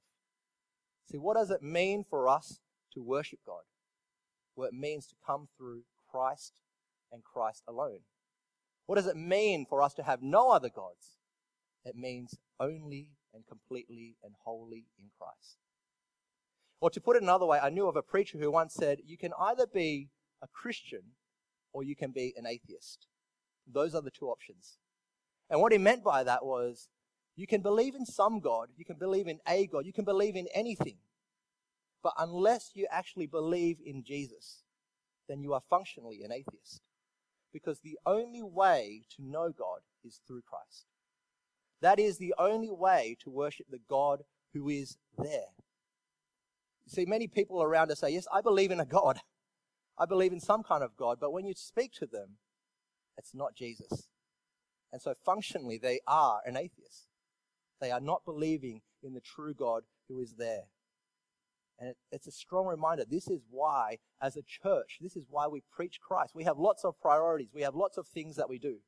See, 1.11 1.17
what 1.17 1.37
does 1.37 1.49
it 1.49 1.63
mean 1.63 2.05
for 2.07 2.27
us 2.27 2.59
to 2.93 3.01
worship 3.01 3.39
God? 3.47 3.63
Well, 4.55 4.67
it 4.67 4.75
means 4.75 5.07
to 5.07 5.15
come 5.25 5.47
through 5.57 5.81
Christ 6.11 6.61
and 7.11 7.23
Christ 7.23 7.63
alone. 7.67 8.01
What 8.89 8.95
does 8.95 9.05
it 9.05 9.17
mean 9.17 9.67
for 9.69 9.83
us 9.83 9.93
to 9.93 10.03
have 10.03 10.23
no 10.23 10.49
other 10.49 10.67
gods? 10.67 11.19
It 11.85 11.95
means 11.95 12.33
only 12.59 13.11
and 13.35 13.45
completely 13.45 14.15
and 14.23 14.33
wholly 14.43 14.87
in 14.97 15.11
Christ. 15.15 15.59
Or 16.81 16.89
to 16.89 16.99
put 16.99 17.15
it 17.15 17.21
another 17.21 17.45
way, 17.45 17.59
I 17.59 17.69
knew 17.69 17.87
of 17.87 17.95
a 17.95 18.01
preacher 18.01 18.39
who 18.39 18.49
once 18.49 18.73
said, 18.73 19.01
You 19.05 19.15
can 19.15 19.31
either 19.39 19.67
be 19.67 20.09
a 20.41 20.47
Christian 20.47 21.11
or 21.71 21.83
you 21.83 21.95
can 21.95 22.09
be 22.09 22.33
an 22.35 22.47
atheist. 22.47 23.05
Those 23.71 23.93
are 23.93 24.01
the 24.01 24.09
two 24.09 24.25
options. 24.25 24.79
And 25.51 25.61
what 25.61 25.71
he 25.71 25.77
meant 25.77 26.03
by 26.03 26.23
that 26.23 26.43
was 26.43 26.89
you 27.35 27.45
can 27.45 27.61
believe 27.61 27.93
in 27.93 28.07
some 28.07 28.39
God, 28.39 28.69
you 28.75 28.85
can 28.85 28.97
believe 28.97 29.27
in 29.27 29.37
a 29.47 29.67
God, 29.67 29.85
you 29.85 29.93
can 29.93 30.03
believe 30.03 30.35
in 30.35 30.47
anything. 30.51 30.97
But 32.01 32.13
unless 32.17 32.71
you 32.73 32.87
actually 32.89 33.27
believe 33.27 33.77
in 33.85 34.03
Jesus, 34.03 34.63
then 35.27 35.43
you 35.43 35.53
are 35.53 35.61
functionally 35.69 36.23
an 36.23 36.31
atheist. 36.31 36.81
Because 37.53 37.79
the 37.79 37.97
only 38.05 38.43
way 38.43 39.03
to 39.15 39.23
know 39.23 39.51
God 39.57 39.79
is 40.03 40.21
through 40.27 40.41
Christ. 40.41 40.85
That 41.81 41.99
is 41.99 42.17
the 42.17 42.33
only 42.37 42.69
way 42.69 43.17
to 43.23 43.29
worship 43.29 43.67
the 43.69 43.79
God 43.89 44.23
who 44.53 44.69
is 44.69 44.97
there. 45.17 45.53
You 46.85 46.91
see, 46.91 47.05
many 47.05 47.27
people 47.27 47.61
around 47.61 47.91
us 47.91 47.99
say, 47.99 48.11
Yes, 48.11 48.27
I 48.33 48.41
believe 48.41 48.71
in 48.71 48.79
a 48.79 48.85
God. 48.85 49.21
I 49.97 50.05
believe 50.05 50.31
in 50.31 50.39
some 50.39 50.63
kind 50.63 50.83
of 50.83 50.95
God. 50.95 51.17
But 51.19 51.33
when 51.33 51.45
you 51.45 51.53
speak 51.55 51.93
to 51.93 52.05
them, 52.05 52.37
it's 53.17 53.35
not 53.35 53.55
Jesus. 53.55 54.09
And 54.91 55.01
so 55.01 55.13
functionally, 55.25 55.77
they 55.77 55.99
are 56.07 56.39
an 56.45 56.57
atheist. 56.57 57.07
They 57.81 57.91
are 57.91 57.99
not 57.99 58.25
believing 58.25 58.81
in 59.03 59.13
the 59.13 59.21
true 59.21 59.53
God 59.53 59.83
who 60.07 60.19
is 60.19 60.35
there. 60.37 60.63
And 61.79 61.95
it's 62.11 62.27
a 62.27 62.31
strong 62.31 62.67
reminder. 62.67 63.05
This 63.09 63.29
is 63.29 63.41
why, 63.49 63.99
as 64.21 64.35
a 64.35 64.41
church, 64.41 64.97
this 64.99 65.15
is 65.15 65.25
why 65.29 65.47
we 65.47 65.63
preach 65.71 65.99
Christ. 66.01 66.35
We 66.35 66.43
have 66.43 66.57
lots 66.57 66.83
of 66.83 66.99
priorities. 66.99 67.51
We 67.53 67.61
have 67.61 67.73
lots 67.73 67.97
of 67.97 68.05
things 68.07 68.35
that 68.35 68.49
we 68.49 68.59
do. 68.59 68.79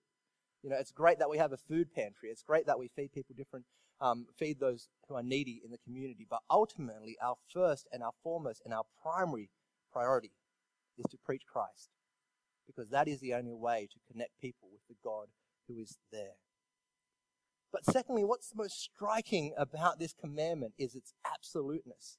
You 0.61 0.69
know, 0.69 0.75
it's 0.77 0.91
great 0.91 1.17
that 1.19 1.29
we 1.29 1.37
have 1.37 1.53
a 1.53 1.57
food 1.57 1.93
pantry. 1.93 2.29
It's 2.29 2.43
great 2.43 2.65
that 2.67 2.77
we 2.77 2.89
feed 2.93 3.13
people 3.13 3.33
different, 3.35 3.65
um, 4.01 4.27
feed 4.37 4.59
those 4.59 4.89
who 5.07 5.15
are 5.15 5.23
needy 5.23 5.61
in 5.63 5.71
the 5.71 5.77
community. 5.77 6.27
But 6.29 6.41
ultimately, 6.49 7.15
our 7.23 7.35
first 7.51 7.87
and 7.93 8.03
our 8.03 8.11
foremost 8.23 8.61
and 8.65 8.73
our 8.73 8.83
primary 9.01 9.49
priority 9.91 10.33
is 10.97 11.05
to 11.11 11.17
preach 11.17 11.43
Christ. 11.51 11.89
Because 12.67 12.89
that 12.89 13.07
is 13.07 13.21
the 13.21 13.33
only 13.33 13.53
way 13.53 13.87
to 13.91 13.99
connect 14.11 14.39
people 14.41 14.69
with 14.71 14.81
the 14.89 14.95
God 15.03 15.27
who 15.67 15.79
is 15.79 15.97
there. 16.11 16.35
But 17.71 17.85
secondly, 17.85 18.25
what's 18.25 18.53
most 18.53 18.81
striking 18.81 19.53
about 19.57 19.97
this 19.97 20.13
commandment 20.13 20.73
is 20.77 20.93
its 20.93 21.13
absoluteness. 21.25 22.17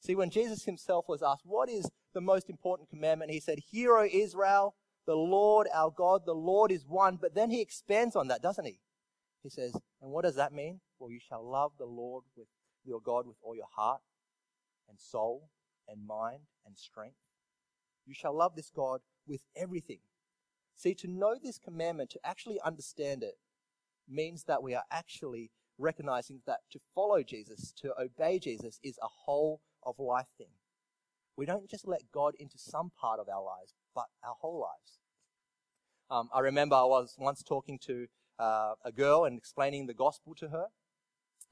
See, 0.00 0.14
when 0.14 0.30
Jesus 0.30 0.64
himself 0.64 1.08
was 1.08 1.22
asked, 1.22 1.44
What 1.44 1.68
is 1.68 1.90
the 2.14 2.20
most 2.20 2.48
important 2.48 2.88
commandment? 2.88 3.30
He 3.30 3.40
said, 3.40 3.58
Hear, 3.70 3.96
O 3.96 4.08
Israel, 4.10 4.74
the 5.06 5.14
Lord 5.14 5.68
our 5.74 5.90
God, 5.90 6.22
the 6.24 6.34
Lord 6.34 6.72
is 6.72 6.86
one. 6.86 7.18
But 7.20 7.34
then 7.34 7.50
he 7.50 7.60
expands 7.60 8.16
on 8.16 8.28
that, 8.28 8.42
doesn't 8.42 8.64
he? 8.64 8.80
He 9.42 9.50
says, 9.50 9.74
And 10.00 10.10
what 10.10 10.24
does 10.24 10.36
that 10.36 10.52
mean? 10.52 10.80
Well, 10.98 11.10
you 11.10 11.20
shall 11.20 11.48
love 11.48 11.72
the 11.78 11.86
Lord 11.86 12.24
with 12.36 12.46
your 12.84 13.00
God 13.00 13.26
with 13.26 13.36
all 13.42 13.54
your 13.54 13.68
heart 13.76 14.00
and 14.88 14.98
soul 14.98 15.50
and 15.86 16.06
mind 16.06 16.40
and 16.66 16.76
strength. 16.76 17.16
You 18.06 18.14
shall 18.14 18.36
love 18.36 18.56
this 18.56 18.70
God 18.74 19.00
with 19.26 19.42
everything. 19.54 20.00
See, 20.76 20.94
to 20.94 21.08
know 21.08 21.36
this 21.40 21.58
commandment, 21.58 22.10
to 22.10 22.20
actually 22.24 22.58
understand 22.64 23.22
it, 23.22 23.34
means 24.08 24.44
that 24.44 24.62
we 24.62 24.74
are 24.74 24.84
actually 24.90 25.50
recognizing 25.78 26.40
that 26.46 26.60
to 26.70 26.80
follow 26.94 27.22
Jesus, 27.22 27.72
to 27.82 27.92
obey 28.00 28.38
Jesus, 28.38 28.80
is 28.82 28.98
a 29.02 29.08
whole 29.24 29.60
of 29.84 29.98
life 29.98 30.28
thing. 30.36 30.54
We 31.36 31.46
don't 31.46 31.68
just 31.70 31.86
let 31.86 32.12
God 32.12 32.34
into 32.38 32.58
some 32.58 32.90
part 33.00 33.20
of 33.20 33.28
our 33.28 33.42
lives, 33.42 33.74
but 33.94 34.06
our 34.22 34.34
whole 34.40 34.60
lives. 34.60 34.98
Um, 36.10 36.28
I 36.34 36.40
remember 36.40 36.74
I 36.76 36.84
was 36.84 37.14
once 37.18 37.42
talking 37.42 37.78
to 37.86 38.08
uh, 38.38 38.74
a 38.84 38.90
girl 38.90 39.24
and 39.24 39.38
explaining 39.38 39.86
the 39.86 39.94
gospel 39.94 40.34
to 40.36 40.48
her, 40.48 40.66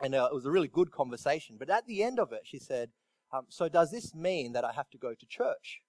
and 0.00 0.14
uh, 0.14 0.28
it 0.30 0.34
was 0.34 0.46
a 0.46 0.50
really 0.50 0.68
good 0.68 0.90
conversation. 0.90 1.56
But 1.58 1.70
at 1.70 1.86
the 1.86 2.02
end 2.02 2.18
of 2.18 2.32
it, 2.32 2.42
she 2.44 2.58
said, 2.58 2.90
um, 3.32 3.46
"So 3.48 3.68
does 3.68 3.90
this 3.90 4.14
mean 4.14 4.52
that 4.52 4.64
I 4.64 4.72
have 4.72 4.90
to 4.90 4.98
go 4.98 5.14
to 5.14 5.26
church?" 5.26 5.80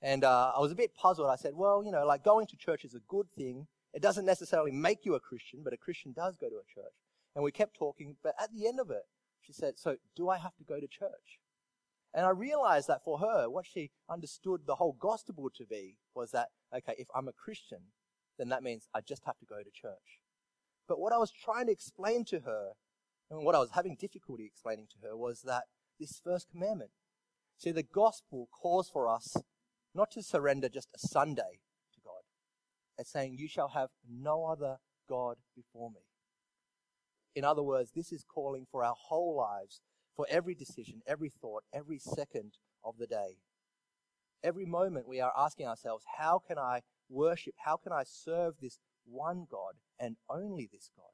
And 0.00 0.24
uh, 0.24 0.52
I 0.56 0.60
was 0.60 0.72
a 0.72 0.74
bit 0.74 0.94
puzzled. 0.94 1.28
I 1.30 1.36
said, 1.36 1.54
"Well, 1.54 1.84
you 1.84 1.92
know, 1.92 2.04
like 2.04 2.24
going 2.24 2.48
to 2.48 2.56
church 2.56 2.84
is 2.84 2.94
a 2.94 3.00
good 3.08 3.30
thing. 3.30 3.66
It 3.94 4.02
doesn't 4.02 4.24
necessarily 4.24 4.72
make 4.72 5.04
you 5.04 5.14
a 5.14 5.20
Christian, 5.20 5.60
but 5.62 5.72
a 5.72 5.76
Christian 5.76 6.12
does 6.12 6.36
go 6.36 6.48
to 6.48 6.56
a 6.56 6.74
church." 6.74 6.94
And 7.34 7.44
we 7.44 7.52
kept 7.52 7.76
talking. 7.76 8.16
But 8.22 8.34
at 8.42 8.52
the 8.52 8.66
end 8.66 8.80
of 8.80 8.90
it, 8.90 9.04
she 9.40 9.52
said, 9.52 9.78
"So 9.78 9.96
do 10.16 10.28
I 10.28 10.38
have 10.38 10.56
to 10.56 10.64
go 10.64 10.80
to 10.80 10.88
church?" 10.88 11.38
And 12.14 12.26
I 12.26 12.30
realized 12.30 12.88
that 12.88 13.04
for 13.04 13.18
her, 13.18 13.48
what 13.48 13.66
she 13.66 13.90
understood 14.08 14.62
the 14.66 14.74
whole 14.74 14.96
gospel 14.98 15.50
to 15.56 15.64
be 15.64 15.96
was 16.14 16.30
that, 16.32 16.48
okay, 16.74 16.94
if 16.98 17.08
I'm 17.14 17.28
a 17.28 17.32
Christian, 17.32 17.78
then 18.38 18.50
that 18.50 18.62
means 18.62 18.88
I 18.94 19.00
just 19.00 19.22
have 19.24 19.38
to 19.38 19.46
go 19.46 19.58
to 19.58 19.70
church. 19.70 20.20
But 20.88 21.00
what 21.00 21.12
I 21.12 21.18
was 21.18 21.32
trying 21.32 21.66
to 21.66 21.72
explain 21.72 22.24
to 22.26 22.40
her, 22.40 22.72
and 23.30 23.44
what 23.44 23.54
I 23.54 23.60
was 23.60 23.70
having 23.74 23.96
difficulty 23.98 24.44
explaining 24.44 24.88
to 24.92 25.08
her, 25.08 25.16
was 25.16 25.42
that 25.42 25.64
this 25.98 26.20
first 26.22 26.48
commandment. 26.50 26.90
See, 27.56 27.70
the 27.70 27.82
gospel 27.82 28.48
calls 28.60 28.90
for 28.90 29.08
us 29.08 29.36
not 29.94 30.10
to 30.12 30.22
surrender 30.22 30.68
just 30.68 30.88
a 30.94 30.98
Sunday 30.98 31.60
to 31.94 32.00
God. 32.04 32.22
It's 32.98 33.12
saying, 33.12 33.36
You 33.38 33.48
shall 33.48 33.68
have 33.68 33.90
no 34.10 34.46
other 34.46 34.78
God 35.08 35.36
before 35.54 35.90
me. 35.90 36.00
In 37.34 37.44
other 37.44 37.62
words, 37.62 37.92
this 37.94 38.12
is 38.12 38.24
calling 38.24 38.66
for 38.70 38.84
our 38.84 38.96
whole 39.08 39.36
lives 39.36 39.80
for 40.16 40.26
every 40.28 40.54
decision, 40.54 41.02
every 41.06 41.30
thought, 41.30 41.62
every 41.72 41.98
second 41.98 42.52
of 42.84 42.98
the 42.98 43.06
day. 43.06 43.36
Every 44.42 44.66
moment 44.66 45.08
we 45.08 45.20
are 45.20 45.32
asking 45.36 45.66
ourselves, 45.66 46.04
how 46.18 46.42
can 46.46 46.58
I 46.58 46.80
worship? 47.08 47.54
How 47.64 47.76
can 47.76 47.92
I 47.92 48.02
serve 48.04 48.54
this 48.60 48.78
one 49.04 49.46
God 49.50 49.74
and 49.98 50.16
only 50.28 50.68
this 50.72 50.90
God? 50.96 51.06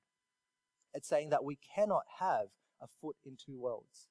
It's 0.95 1.09
saying 1.09 1.31
that 1.31 1.45
we 1.45 1.59
cannot 1.75 2.05
have 2.19 2.47
a 2.81 2.87
foot 3.01 3.17
in 3.25 3.37
two 3.37 3.61
worlds. 3.61 4.09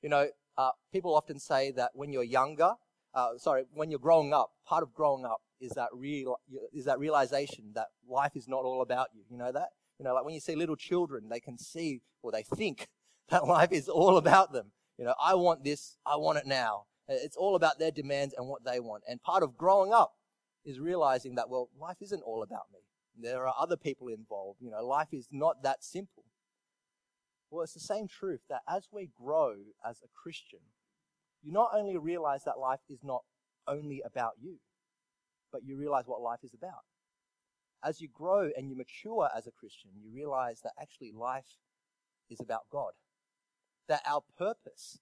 You 0.00 0.08
know, 0.08 0.28
uh, 0.56 0.70
people 0.92 1.14
often 1.14 1.38
say 1.38 1.70
that 1.72 1.90
when 1.94 2.12
you're 2.12 2.22
younger, 2.22 2.74
uh, 3.14 3.36
sorry, 3.36 3.64
when 3.72 3.90
you're 3.90 4.00
growing 4.00 4.32
up, 4.32 4.52
part 4.66 4.82
of 4.82 4.94
growing 4.94 5.24
up 5.24 5.42
is 5.60 5.72
that 5.72 5.88
real 5.92 6.36
is 6.72 6.86
that 6.86 6.98
realization 6.98 7.72
that 7.74 7.88
life 8.08 8.32
is 8.34 8.48
not 8.48 8.64
all 8.64 8.82
about 8.82 9.08
you. 9.14 9.22
You 9.30 9.36
know 9.36 9.52
that? 9.52 9.68
You 9.98 10.04
know, 10.04 10.14
like 10.14 10.24
when 10.24 10.34
you 10.34 10.40
see 10.40 10.56
little 10.56 10.76
children, 10.76 11.28
they 11.28 11.40
can 11.40 11.58
see 11.58 12.00
or 12.22 12.32
they 12.32 12.42
think 12.42 12.88
that 13.32 13.46
life 13.48 13.72
is 13.72 13.88
all 13.88 14.18
about 14.18 14.52
them. 14.52 14.70
You 14.98 15.06
know, 15.06 15.14
I 15.20 15.34
want 15.34 15.64
this, 15.64 15.96
I 16.06 16.16
want 16.16 16.38
it 16.38 16.46
now. 16.46 16.84
Uh, 17.10 17.14
it's 17.16 17.36
all 17.36 17.56
about 17.56 17.78
their 17.78 17.90
demands 17.90 18.34
and 18.36 18.46
what 18.46 18.64
they 18.64 18.78
want. 18.78 19.02
And 19.08 19.20
part 19.20 19.42
of 19.42 19.56
growing 19.56 19.92
up 19.92 20.12
is 20.64 20.78
realizing 20.78 21.34
that, 21.34 21.48
well, 21.48 21.68
life 21.80 21.96
isn't 22.00 22.22
all 22.22 22.42
about 22.42 22.66
me. 22.72 22.78
There 23.18 23.46
are 23.46 23.54
other 23.58 23.76
people 23.76 24.08
involved. 24.08 24.60
You 24.60 24.70
know, 24.70 24.86
life 24.86 25.08
is 25.12 25.26
not 25.32 25.62
that 25.64 25.82
simple. 25.82 26.24
Well, 27.50 27.64
it's 27.64 27.74
the 27.74 27.80
same 27.80 28.06
truth 28.06 28.40
that 28.48 28.62
as 28.68 28.88
we 28.92 29.10
grow 29.20 29.56
as 29.84 29.98
a 30.02 30.08
Christian, 30.14 30.60
you 31.42 31.52
not 31.52 31.70
only 31.74 31.96
realize 31.98 32.44
that 32.44 32.58
life 32.58 32.80
is 32.88 33.00
not 33.02 33.24
only 33.66 34.02
about 34.04 34.32
you, 34.40 34.58
but 35.50 35.62
you 35.64 35.76
realize 35.76 36.04
what 36.06 36.22
life 36.22 36.40
is 36.44 36.54
about. 36.54 36.84
As 37.84 38.00
you 38.00 38.08
grow 38.08 38.50
and 38.56 38.70
you 38.70 38.76
mature 38.76 39.28
as 39.36 39.46
a 39.46 39.50
Christian, 39.50 39.90
you 40.00 40.08
realize 40.14 40.60
that 40.62 40.72
actually 40.80 41.12
life 41.12 41.58
is 42.30 42.40
about 42.40 42.62
God 42.70 42.92
that 43.88 44.02
our 44.06 44.22
purpose, 44.38 44.98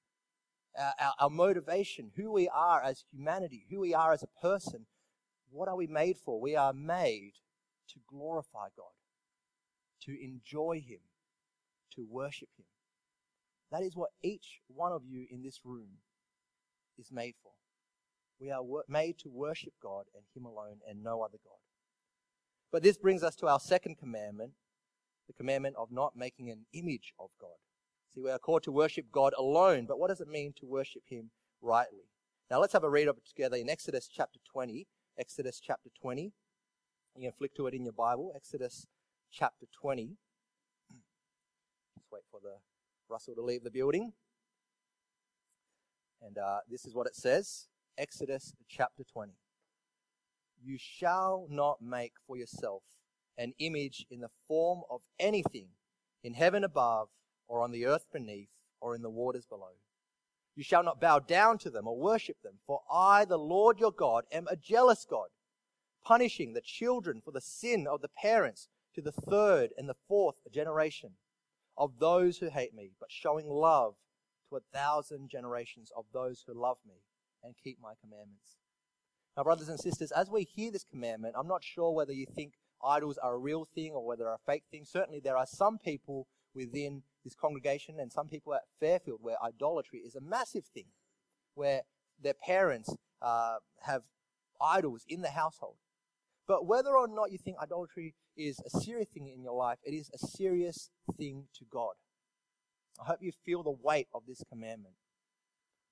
our, 0.78 0.94
our, 1.00 1.14
our 1.20 1.30
motivation, 1.30 2.10
who 2.16 2.32
we 2.32 2.48
are 2.48 2.82
as 2.82 3.04
humanity, 3.12 3.66
who 3.70 3.80
we 3.80 3.94
are 3.94 4.12
as 4.12 4.22
a 4.22 4.40
person, 4.40 4.86
what 5.50 5.68
are 5.68 5.76
we 5.76 5.86
made 5.86 6.16
for? 6.16 6.40
We 6.40 6.56
are 6.56 6.72
made 6.72 7.32
to 7.88 8.00
glorify 8.08 8.68
God, 8.76 8.94
to 10.02 10.12
enjoy 10.12 10.82
Him, 10.86 11.00
to 11.96 12.06
worship 12.08 12.48
Him. 12.56 12.66
That 13.72 13.82
is 13.82 13.96
what 13.96 14.10
each 14.22 14.60
one 14.68 14.92
of 14.92 15.02
you 15.04 15.26
in 15.30 15.42
this 15.42 15.60
room 15.64 15.98
is 16.98 17.10
made 17.12 17.34
for. 17.42 17.52
We 18.40 18.50
are 18.50 18.62
made 18.88 19.18
to 19.18 19.28
worship 19.28 19.74
God 19.82 20.04
and 20.14 20.24
Him 20.34 20.46
alone 20.46 20.78
and 20.88 21.02
no 21.02 21.22
other 21.22 21.38
God. 21.44 21.58
But 22.72 22.82
this 22.82 22.96
brings 22.96 23.22
us 23.22 23.36
to 23.36 23.48
our 23.48 23.60
second 23.60 23.98
commandment, 23.98 24.52
the 25.26 25.32
commandment 25.34 25.76
of 25.76 25.90
not 25.90 26.16
making 26.16 26.50
an 26.50 26.66
image 26.72 27.12
of 27.18 27.30
God. 27.40 27.58
See, 28.12 28.20
we 28.20 28.30
are 28.30 28.38
called 28.40 28.64
to 28.64 28.72
worship 28.72 29.06
God 29.12 29.34
alone, 29.38 29.86
but 29.86 30.00
what 30.00 30.08
does 30.08 30.20
it 30.20 30.26
mean 30.26 30.52
to 30.58 30.66
worship 30.66 31.02
Him 31.06 31.30
rightly? 31.62 32.08
Now 32.50 32.58
let's 32.58 32.72
have 32.72 32.82
a 32.82 32.90
read 32.90 33.06
of 33.06 33.16
it 33.16 33.26
together 33.26 33.56
in 33.56 33.70
Exodus 33.70 34.08
chapter 34.12 34.40
20. 34.52 34.88
Exodus 35.16 35.60
chapter 35.60 35.90
20. 36.00 36.32
You 37.16 37.22
can 37.22 37.32
flick 37.38 37.54
to 37.54 37.68
it 37.68 37.74
in 37.74 37.84
your 37.84 37.92
Bible. 37.92 38.32
Exodus 38.34 38.88
chapter 39.30 39.66
20. 39.80 40.16
Just 41.94 42.06
wait 42.10 42.22
for 42.32 42.40
the 42.42 42.56
Russell 43.08 43.36
to 43.36 43.42
leave 43.42 43.62
the 43.62 43.70
building. 43.70 44.12
And 46.20 46.36
uh, 46.36 46.58
this 46.68 46.84
is 46.84 46.94
what 46.94 47.06
it 47.06 47.14
says 47.14 47.68
Exodus 47.96 48.54
chapter 48.68 49.04
20. 49.04 49.34
You 50.60 50.76
shall 50.78 51.46
not 51.48 51.80
make 51.80 52.14
for 52.26 52.36
yourself 52.36 52.82
an 53.38 53.52
image 53.60 54.04
in 54.10 54.20
the 54.20 54.30
form 54.48 54.82
of 54.90 55.02
anything 55.20 55.68
in 56.24 56.34
heaven 56.34 56.64
above 56.64 57.08
or 57.50 57.60
on 57.60 57.72
the 57.72 57.84
earth 57.84 58.06
beneath, 58.12 58.48
or 58.80 58.94
in 58.94 59.02
the 59.02 59.10
waters 59.10 59.44
below. 59.44 59.74
You 60.54 60.62
shall 60.62 60.84
not 60.84 61.00
bow 61.00 61.18
down 61.18 61.58
to 61.58 61.70
them 61.70 61.88
or 61.88 61.98
worship 61.98 62.36
them, 62.42 62.60
for 62.64 62.82
I, 62.90 63.24
the 63.24 63.38
Lord 63.38 63.80
your 63.80 63.90
God, 63.90 64.24
am 64.30 64.46
a 64.48 64.54
jealous 64.54 65.04
God, 65.04 65.26
punishing 66.04 66.52
the 66.52 66.60
children 66.60 67.20
for 67.24 67.32
the 67.32 67.40
sin 67.40 67.88
of 67.90 68.02
the 68.02 68.08
parents 68.08 68.68
to 68.94 69.02
the 69.02 69.10
third 69.10 69.70
and 69.76 69.88
the 69.88 69.96
fourth 70.06 70.36
generation 70.52 71.10
of 71.76 71.98
those 71.98 72.38
who 72.38 72.50
hate 72.50 72.72
me, 72.72 72.92
but 73.00 73.10
showing 73.10 73.48
love 73.48 73.94
to 74.48 74.56
a 74.56 74.60
thousand 74.72 75.28
generations 75.28 75.90
of 75.96 76.04
those 76.12 76.44
who 76.46 76.54
love 76.54 76.78
me 76.86 77.02
and 77.42 77.54
keep 77.62 77.78
my 77.82 77.94
commandments. 78.00 78.58
Now, 79.36 79.42
brothers 79.42 79.68
and 79.68 79.80
sisters, 79.80 80.12
as 80.12 80.30
we 80.30 80.44
hear 80.44 80.70
this 80.70 80.84
commandment, 80.84 81.34
I'm 81.36 81.48
not 81.48 81.64
sure 81.64 81.90
whether 81.90 82.12
you 82.12 82.26
think 82.26 82.52
idols 82.84 83.18
are 83.18 83.34
a 83.34 83.38
real 83.38 83.66
thing 83.74 83.92
or 83.92 84.06
whether 84.06 84.24
they're 84.24 84.34
a 84.34 84.38
fake 84.46 84.64
thing. 84.70 84.84
Certainly, 84.84 85.20
there 85.20 85.36
are 85.36 85.46
some 85.46 85.78
people 85.78 86.28
within 86.54 87.02
this 87.24 87.34
congregation 87.34 87.98
and 87.98 88.12
some 88.12 88.28
people 88.28 88.54
at 88.54 88.62
Fairfield 88.78 89.20
where 89.22 89.36
idolatry 89.42 90.00
is 90.00 90.14
a 90.14 90.20
massive 90.20 90.64
thing, 90.66 90.86
where 91.54 91.82
their 92.22 92.34
parents 92.34 92.94
uh, 93.22 93.56
have 93.82 94.02
idols 94.60 95.04
in 95.08 95.22
the 95.22 95.30
household. 95.30 95.76
But 96.46 96.66
whether 96.66 96.96
or 96.96 97.08
not 97.08 97.30
you 97.30 97.38
think 97.38 97.58
idolatry 97.62 98.14
is 98.36 98.60
a 98.60 98.70
serious 98.70 99.08
thing 99.08 99.28
in 99.28 99.42
your 99.42 99.54
life, 99.54 99.78
it 99.84 99.92
is 99.92 100.10
a 100.12 100.18
serious 100.18 100.90
thing 101.16 101.44
to 101.58 101.64
God. 101.70 101.94
I 103.00 103.06
hope 103.06 103.18
you 103.22 103.32
feel 103.44 103.62
the 103.62 103.70
weight 103.70 104.08
of 104.14 104.22
this 104.26 104.42
commandment. 104.48 104.94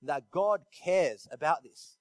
That 0.02 0.30
God 0.30 0.62
cares 0.84 1.26
about 1.32 1.62
this. 1.62 1.96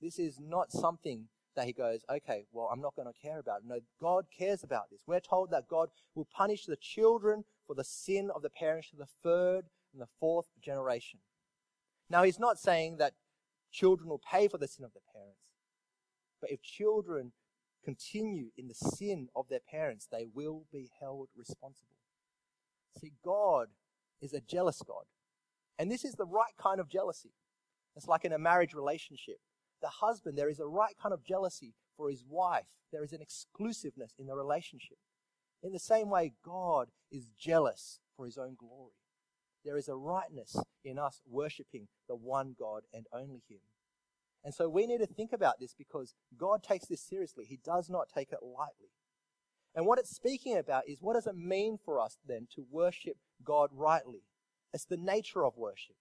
This 0.00 0.18
is 0.18 0.38
not 0.40 0.72
something 0.72 1.28
that 1.54 1.66
he 1.66 1.72
goes, 1.72 2.00
okay, 2.10 2.46
well, 2.52 2.68
I'm 2.72 2.80
not 2.80 2.96
going 2.96 3.08
to 3.08 3.20
care 3.20 3.38
about 3.38 3.58
it. 3.58 3.68
No, 3.68 3.80
God 4.00 4.24
cares 4.36 4.62
about 4.62 4.90
this. 4.90 5.00
We're 5.06 5.20
told 5.20 5.50
that 5.50 5.68
God 5.68 5.90
will 6.14 6.26
punish 6.34 6.66
the 6.66 6.76
children 6.76 7.44
for 7.72 7.76
the 7.76 7.84
sin 7.84 8.30
of 8.34 8.42
the 8.42 8.50
parents 8.50 8.90
to 8.90 8.96
the 8.96 9.06
third 9.22 9.64
and 9.94 10.02
the 10.02 10.08
fourth 10.20 10.48
generation. 10.62 11.20
Now, 12.10 12.22
he's 12.22 12.38
not 12.38 12.58
saying 12.58 12.98
that 12.98 13.14
children 13.70 14.10
will 14.10 14.20
pay 14.30 14.46
for 14.46 14.58
the 14.58 14.68
sin 14.68 14.84
of 14.84 14.92
their 14.92 15.00
parents. 15.14 15.40
But 16.38 16.50
if 16.50 16.60
children 16.60 17.32
continue 17.82 18.48
in 18.58 18.68
the 18.68 18.74
sin 18.74 19.28
of 19.34 19.48
their 19.48 19.60
parents, 19.66 20.06
they 20.12 20.26
will 20.34 20.66
be 20.70 20.90
held 21.00 21.28
responsible. 21.34 21.96
See, 23.00 23.12
God 23.24 23.68
is 24.20 24.34
a 24.34 24.42
jealous 24.42 24.82
God. 24.86 25.04
And 25.78 25.90
this 25.90 26.04
is 26.04 26.16
the 26.16 26.26
right 26.26 26.52
kind 26.60 26.78
of 26.78 26.90
jealousy. 26.90 27.32
It's 27.96 28.06
like 28.06 28.26
in 28.26 28.34
a 28.34 28.38
marriage 28.38 28.74
relationship. 28.74 29.38
The 29.80 29.88
husband, 29.88 30.36
there 30.36 30.50
is 30.50 30.60
a 30.60 30.66
right 30.66 30.94
kind 31.02 31.14
of 31.14 31.24
jealousy 31.24 31.72
for 31.96 32.10
his 32.10 32.22
wife. 32.28 32.66
There 32.92 33.02
is 33.02 33.14
an 33.14 33.22
exclusiveness 33.22 34.12
in 34.18 34.26
the 34.26 34.36
relationship. 34.36 34.98
In 35.62 35.72
the 35.72 35.78
same 35.78 36.10
way, 36.10 36.32
God 36.44 36.88
is 37.10 37.28
jealous 37.38 38.00
for 38.16 38.26
his 38.26 38.38
own 38.38 38.56
glory. 38.58 38.92
There 39.64 39.76
is 39.76 39.88
a 39.88 39.94
rightness 39.94 40.56
in 40.84 40.98
us 40.98 41.20
worshiping 41.28 41.86
the 42.08 42.16
one 42.16 42.56
God 42.58 42.82
and 42.92 43.06
only 43.12 43.42
him. 43.48 43.60
And 44.44 44.52
so 44.52 44.68
we 44.68 44.86
need 44.86 44.98
to 44.98 45.06
think 45.06 45.32
about 45.32 45.60
this 45.60 45.74
because 45.76 46.14
God 46.36 46.62
takes 46.64 46.86
this 46.86 47.00
seriously. 47.00 47.44
He 47.48 47.60
does 47.64 47.88
not 47.88 48.08
take 48.12 48.32
it 48.32 48.42
lightly. 48.42 48.90
And 49.74 49.86
what 49.86 49.98
it's 49.98 50.14
speaking 50.14 50.58
about 50.58 50.88
is 50.88 50.98
what 51.00 51.14
does 51.14 51.26
it 51.26 51.36
mean 51.36 51.78
for 51.82 52.00
us 52.00 52.18
then 52.26 52.48
to 52.56 52.66
worship 52.70 53.16
God 53.44 53.70
rightly? 53.72 54.22
It's 54.74 54.84
the 54.84 54.96
nature 54.96 55.44
of 55.44 55.56
worship, 55.56 55.96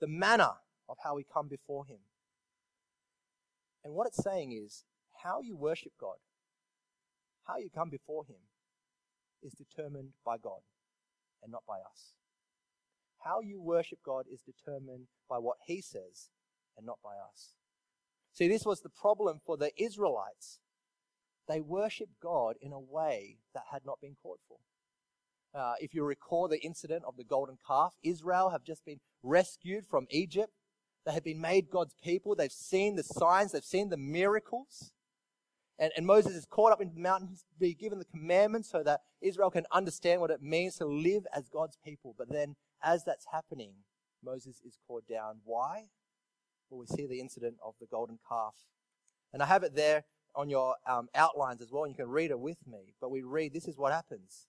the 0.00 0.08
manner 0.08 0.54
of 0.88 0.98
how 1.04 1.14
we 1.14 1.24
come 1.24 1.48
before 1.48 1.86
Him. 1.86 1.98
And 3.84 3.94
what 3.94 4.06
it's 4.06 4.22
saying 4.22 4.52
is 4.52 4.84
how 5.22 5.40
you 5.40 5.56
worship 5.56 5.92
God, 6.00 6.16
how 7.44 7.58
you 7.58 7.70
come 7.72 7.88
before 7.88 8.24
Him, 8.24 8.36
is 9.46 9.54
determined 9.54 10.10
by 10.24 10.36
God 10.36 10.60
and 11.42 11.52
not 11.52 11.62
by 11.66 11.76
us. 11.76 12.14
How 13.24 13.40
you 13.40 13.60
worship 13.60 14.00
God 14.04 14.26
is 14.32 14.42
determined 14.42 15.06
by 15.28 15.38
what 15.38 15.56
He 15.66 15.80
says 15.80 16.30
and 16.76 16.84
not 16.84 16.98
by 17.02 17.10
us. 17.10 17.54
See, 18.32 18.48
this 18.48 18.66
was 18.66 18.82
the 18.82 18.90
problem 18.90 19.40
for 19.44 19.56
the 19.56 19.70
Israelites. 19.82 20.60
They 21.48 21.60
worshipped 21.60 22.20
God 22.20 22.56
in 22.60 22.72
a 22.72 22.80
way 22.80 23.38
that 23.54 23.64
had 23.72 23.86
not 23.86 24.00
been 24.00 24.16
called 24.20 24.40
for. 24.48 24.58
Uh, 25.58 25.74
if 25.80 25.94
you 25.94 26.04
recall 26.04 26.48
the 26.48 26.60
incident 26.60 27.04
of 27.06 27.16
the 27.16 27.24
golden 27.24 27.56
calf, 27.66 27.94
Israel 28.02 28.50
have 28.50 28.62
just 28.62 28.84
been 28.84 29.00
rescued 29.22 29.86
from 29.86 30.06
Egypt. 30.10 30.52
They 31.06 31.12
have 31.12 31.24
been 31.24 31.40
made 31.40 31.70
God's 31.70 31.94
people. 32.02 32.34
They've 32.34 32.52
seen 32.52 32.96
the 32.96 33.04
signs. 33.04 33.52
They've 33.52 33.64
seen 33.64 33.88
the 33.88 33.96
miracles. 33.96 34.92
And, 35.78 35.92
and 35.96 36.06
Moses 36.06 36.34
is 36.34 36.46
caught 36.46 36.72
up 36.72 36.80
in 36.80 36.92
the 36.94 37.00
mountains 37.00 37.44
to 37.52 37.58
be 37.58 37.74
given 37.74 37.98
the 37.98 38.06
commandments 38.06 38.70
so 38.70 38.82
that 38.82 39.02
Israel 39.20 39.50
can 39.50 39.66
understand 39.70 40.20
what 40.20 40.30
it 40.30 40.42
means 40.42 40.76
to 40.76 40.86
live 40.86 41.26
as 41.34 41.48
God's 41.48 41.76
people. 41.84 42.14
But 42.16 42.30
then, 42.30 42.56
as 42.82 43.04
that's 43.04 43.26
happening, 43.32 43.72
Moses 44.24 44.60
is 44.64 44.78
called 44.86 45.04
down. 45.08 45.40
Why? 45.44 45.84
Well, 46.70 46.80
we 46.80 46.86
see 46.86 47.06
the 47.06 47.20
incident 47.20 47.56
of 47.64 47.74
the 47.80 47.86
golden 47.86 48.18
calf. 48.28 48.54
And 49.32 49.42
I 49.42 49.46
have 49.46 49.62
it 49.62 49.74
there 49.74 50.04
on 50.34 50.48
your 50.48 50.76
um, 50.86 51.08
outlines 51.14 51.60
as 51.60 51.70
well, 51.70 51.84
and 51.84 51.92
you 51.92 51.96
can 51.96 52.10
read 52.10 52.30
it 52.30 52.38
with 52.38 52.66
me. 52.66 52.94
But 53.00 53.10
we 53.10 53.22
read, 53.22 53.52
this 53.52 53.68
is 53.68 53.76
what 53.76 53.92
happens. 53.92 54.46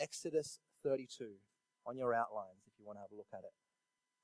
Exodus 0.00 0.60
32 0.82 1.30
on 1.86 1.96
your 1.96 2.14
outlines 2.14 2.62
if 2.66 2.72
you 2.78 2.86
want 2.86 2.98
to 2.98 3.02
have 3.02 3.12
a 3.12 3.16
look 3.16 3.26
at 3.32 3.40
it. 3.40 3.52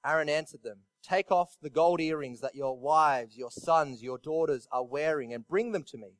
Aaron 0.04 0.28
answered 0.28 0.62
them, 0.62 0.78
Take 1.02 1.30
off 1.30 1.56
the 1.62 1.70
gold 1.70 2.00
earrings 2.00 2.40
that 2.40 2.54
your 2.54 2.78
wives, 2.78 3.36
your 3.36 3.50
sons, 3.50 4.02
your 4.02 4.18
daughters 4.18 4.66
are 4.70 4.84
wearing 4.84 5.32
and 5.32 5.46
bring 5.46 5.72
them 5.72 5.84
to 5.84 5.98
me. 5.98 6.18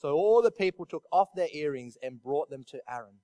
So 0.00 0.14
all 0.14 0.42
the 0.42 0.52
people 0.52 0.86
took 0.86 1.04
off 1.10 1.28
their 1.34 1.48
earrings 1.52 1.96
and 2.02 2.22
brought 2.22 2.50
them 2.50 2.64
to 2.68 2.80
Aaron. 2.88 3.20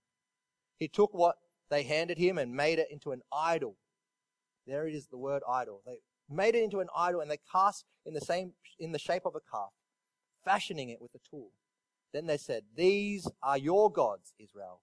He 0.77 0.89
took 0.89 1.15
what 1.15 1.37
they 1.71 1.85
handed 1.85 2.19
him 2.19 2.39
and 2.39 2.53
made 2.53 2.79
it 2.79 2.89
into 2.91 3.13
an 3.13 3.23
idol. 3.33 3.77
There 4.67 4.89
it 4.89 4.95
is, 4.95 5.07
the 5.07 5.19
word 5.19 5.43
idol. 5.49 5.83
They 5.87 5.99
made 6.29 6.55
it 6.55 6.65
into 6.65 6.81
an 6.81 6.89
idol, 6.97 7.21
and 7.21 7.31
they 7.31 7.39
cast 7.51 7.85
in 8.05 8.15
the 8.15 8.21
same 8.21 8.53
in 8.79 8.93
the 8.93 8.99
shape 8.99 9.25
of 9.25 9.35
a 9.37 9.41
calf, 9.51 9.71
fashioning 10.45 10.89
it 10.89 11.01
with 11.01 11.15
a 11.15 11.21
tool. 11.29 11.51
Then 12.13 12.27
they 12.27 12.39
said, 12.39 12.65
These 12.77 13.29
are 13.43 13.59
your 13.59 13.91
gods, 13.91 14.33
Israel, 14.39 14.81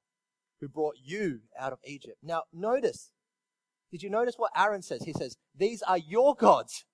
who 0.60 0.70
brought 0.70 0.96
you 1.04 1.42
out 1.60 1.74
of 1.74 1.80
Egypt. 1.84 2.18
Now 2.24 2.44
notice, 2.54 3.12
did 3.92 4.02
you 4.02 4.10
notice 4.10 4.36
what 4.38 4.52
Aaron 4.56 4.82
says? 4.82 5.04
He 5.04 5.14
says, 5.14 5.38
These 5.56 5.82
are 5.82 5.98
your 5.98 6.36
gods. 6.36 6.86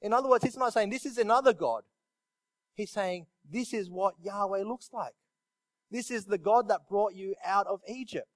In 0.00 0.12
other 0.12 0.28
words, 0.28 0.44
he's 0.44 0.56
not 0.56 0.72
saying 0.72 0.90
this 0.90 1.06
is 1.06 1.18
another 1.18 1.52
God. 1.52 1.82
He's 2.74 2.90
saying 2.90 3.26
this 3.48 3.72
is 3.72 3.90
what 3.90 4.14
Yahweh 4.22 4.62
looks 4.62 4.90
like. 4.92 5.14
This 5.90 6.10
is 6.10 6.26
the 6.26 6.38
God 6.38 6.68
that 6.68 6.88
brought 6.88 7.14
you 7.14 7.34
out 7.44 7.66
of 7.66 7.80
Egypt. 7.88 8.28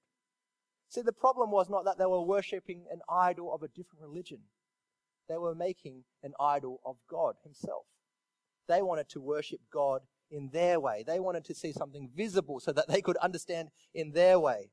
See, 0.89 1.01
the 1.01 1.13
problem 1.13 1.51
was 1.51 1.69
not 1.69 1.85
that 1.85 1.97
they 1.97 2.05
were 2.05 2.21
worshipping 2.21 2.85
an 2.91 3.01
idol 3.09 3.53
of 3.53 3.63
a 3.63 3.67
different 3.67 4.01
religion. 4.01 4.39
They 5.29 5.37
were 5.37 5.55
making 5.55 6.03
an 6.23 6.33
idol 6.39 6.81
of 6.85 6.97
God 7.09 7.35
Himself. 7.43 7.85
They 8.67 8.81
wanted 8.81 9.09
to 9.09 9.21
worship 9.21 9.59
God 9.71 10.01
in 10.29 10.49
their 10.51 10.79
way. 10.79 11.03
They 11.05 11.19
wanted 11.19 11.45
to 11.45 11.55
see 11.55 11.71
something 11.71 12.09
visible 12.15 12.59
so 12.59 12.71
that 12.73 12.87
they 12.87 13.01
could 13.01 13.17
understand 13.17 13.69
in 13.93 14.11
their 14.11 14.39
way. 14.39 14.71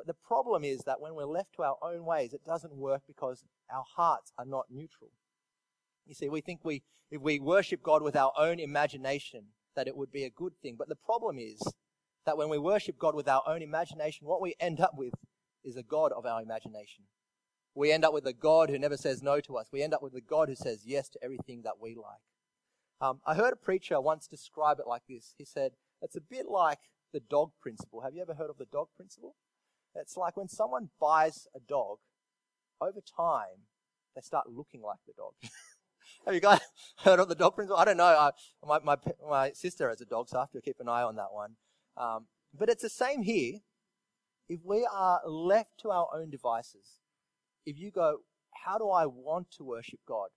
But 0.00 0.06
the 0.06 0.26
problem 0.26 0.64
is 0.64 0.84
that 0.84 0.98
when 0.98 1.14
we're 1.14 1.26
left 1.26 1.56
to 1.56 1.62
our 1.62 1.76
own 1.82 2.06
ways, 2.06 2.32
it 2.32 2.42
doesn't 2.46 2.74
work 2.74 3.02
because 3.06 3.44
our 3.70 3.84
hearts 3.96 4.32
are 4.38 4.46
not 4.46 4.70
neutral. 4.70 5.10
You 6.06 6.14
see, 6.14 6.30
we 6.30 6.40
think 6.40 6.60
we, 6.64 6.84
if 7.10 7.20
we 7.20 7.38
worship 7.38 7.82
God 7.82 8.00
with 8.00 8.16
our 8.16 8.32
own 8.38 8.60
imagination, 8.60 9.48
that 9.76 9.86
it 9.86 9.94
would 9.94 10.10
be 10.10 10.24
a 10.24 10.30
good 10.30 10.54
thing. 10.62 10.76
But 10.78 10.88
the 10.88 10.96
problem 10.96 11.38
is 11.38 11.60
that 12.24 12.38
when 12.38 12.48
we 12.48 12.56
worship 12.56 12.98
God 12.98 13.14
with 13.14 13.28
our 13.28 13.42
own 13.46 13.60
imagination, 13.60 14.26
what 14.26 14.40
we 14.40 14.54
end 14.58 14.80
up 14.80 14.92
with 14.96 15.12
is 15.62 15.76
a 15.76 15.82
God 15.82 16.12
of 16.12 16.24
our 16.24 16.40
imagination. 16.40 17.04
We 17.74 17.92
end 17.92 18.06
up 18.06 18.14
with 18.14 18.24
a 18.24 18.32
God 18.32 18.70
who 18.70 18.78
never 18.78 18.96
says 18.96 19.22
no 19.22 19.38
to 19.40 19.58
us. 19.58 19.68
We 19.70 19.82
end 19.82 19.92
up 19.92 20.02
with 20.02 20.14
a 20.14 20.22
God 20.22 20.48
who 20.48 20.56
says 20.56 20.84
yes 20.86 21.10
to 21.10 21.22
everything 21.22 21.60
that 21.64 21.78
we 21.78 21.94
like. 21.94 22.22
Um, 23.02 23.20
I 23.26 23.34
heard 23.34 23.52
a 23.52 23.56
preacher 23.56 24.00
once 24.00 24.26
describe 24.26 24.78
it 24.78 24.88
like 24.88 25.02
this. 25.10 25.34
He 25.36 25.44
said, 25.44 25.72
it's 26.00 26.16
a 26.16 26.22
bit 26.22 26.46
like 26.48 26.78
the 27.12 27.20
dog 27.20 27.50
principle. 27.60 28.00
Have 28.00 28.14
you 28.14 28.22
ever 28.22 28.32
heard 28.32 28.48
of 28.48 28.56
the 28.56 28.64
dog 28.64 28.88
principle? 28.96 29.34
It's 29.94 30.16
like 30.16 30.36
when 30.36 30.48
someone 30.48 30.90
buys 31.00 31.46
a 31.54 31.60
dog, 31.60 31.98
over 32.80 33.00
time, 33.00 33.66
they 34.14 34.20
start 34.22 34.48
looking 34.48 34.82
like 34.82 34.98
the 35.06 35.12
dog. 35.16 35.32
have 36.26 36.34
you 36.34 36.40
guys 36.40 36.60
heard 36.98 37.20
of 37.20 37.28
the 37.28 37.34
dog 37.34 37.54
principle? 37.54 37.78
I 37.78 37.84
don't 37.84 37.96
know. 37.96 38.04
I, 38.04 38.30
my, 38.66 38.78
my, 38.80 38.96
my 39.28 39.52
sister 39.52 39.88
has 39.88 40.00
a 40.00 40.06
dog, 40.06 40.28
so 40.28 40.38
I 40.38 40.42
have 40.42 40.50
to 40.52 40.60
keep 40.60 40.80
an 40.80 40.88
eye 40.88 41.02
on 41.02 41.16
that 41.16 41.32
one. 41.32 41.56
Um, 41.96 42.26
but 42.56 42.68
it's 42.68 42.82
the 42.82 42.88
same 42.88 43.22
here. 43.22 43.58
If 44.48 44.60
we 44.64 44.86
are 44.90 45.20
left 45.26 45.78
to 45.82 45.90
our 45.90 46.08
own 46.14 46.30
devices, 46.30 47.00
if 47.64 47.78
you 47.78 47.90
go, 47.90 48.18
how 48.64 48.78
do 48.78 48.88
I 48.88 49.06
want 49.06 49.50
to 49.52 49.64
worship 49.64 50.00
God? 50.06 50.28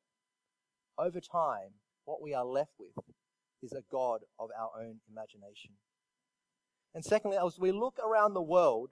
Over 0.98 1.20
time, 1.20 1.80
what 2.06 2.22
we 2.22 2.34
are 2.34 2.46
left 2.46 2.74
with 2.78 3.06
is 3.64 3.72
a 3.72 3.84
God 3.92 4.22
of 4.40 4.50
our 4.60 4.70
own 4.80 4.98
imagination. 5.12 5.72
And 6.94 7.04
secondly, 7.04 7.38
as 7.44 7.58
we 7.58 7.72
look 7.72 7.98
around 7.98 8.34
the 8.34 8.42
world, 8.42 8.92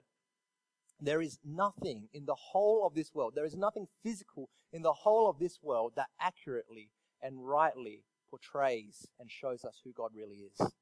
there 1.04 1.20
is 1.20 1.38
nothing 1.44 2.08
in 2.12 2.26
the 2.26 2.34
whole 2.34 2.86
of 2.86 2.94
this 2.94 3.14
world, 3.14 3.34
there 3.34 3.44
is 3.44 3.56
nothing 3.56 3.88
physical 4.02 4.48
in 4.72 4.82
the 4.82 4.92
whole 4.92 5.28
of 5.28 5.38
this 5.38 5.58
world 5.62 5.92
that 5.96 6.08
accurately 6.20 6.90
and 7.20 7.46
rightly 7.46 8.04
portrays 8.30 9.06
and 9.20 9.30
shows 9.30 9.64
us 9.64 9.80
who 9.84 9.92
God 9.92 10.10
really 10.16 10.36
is. 10.36 10.72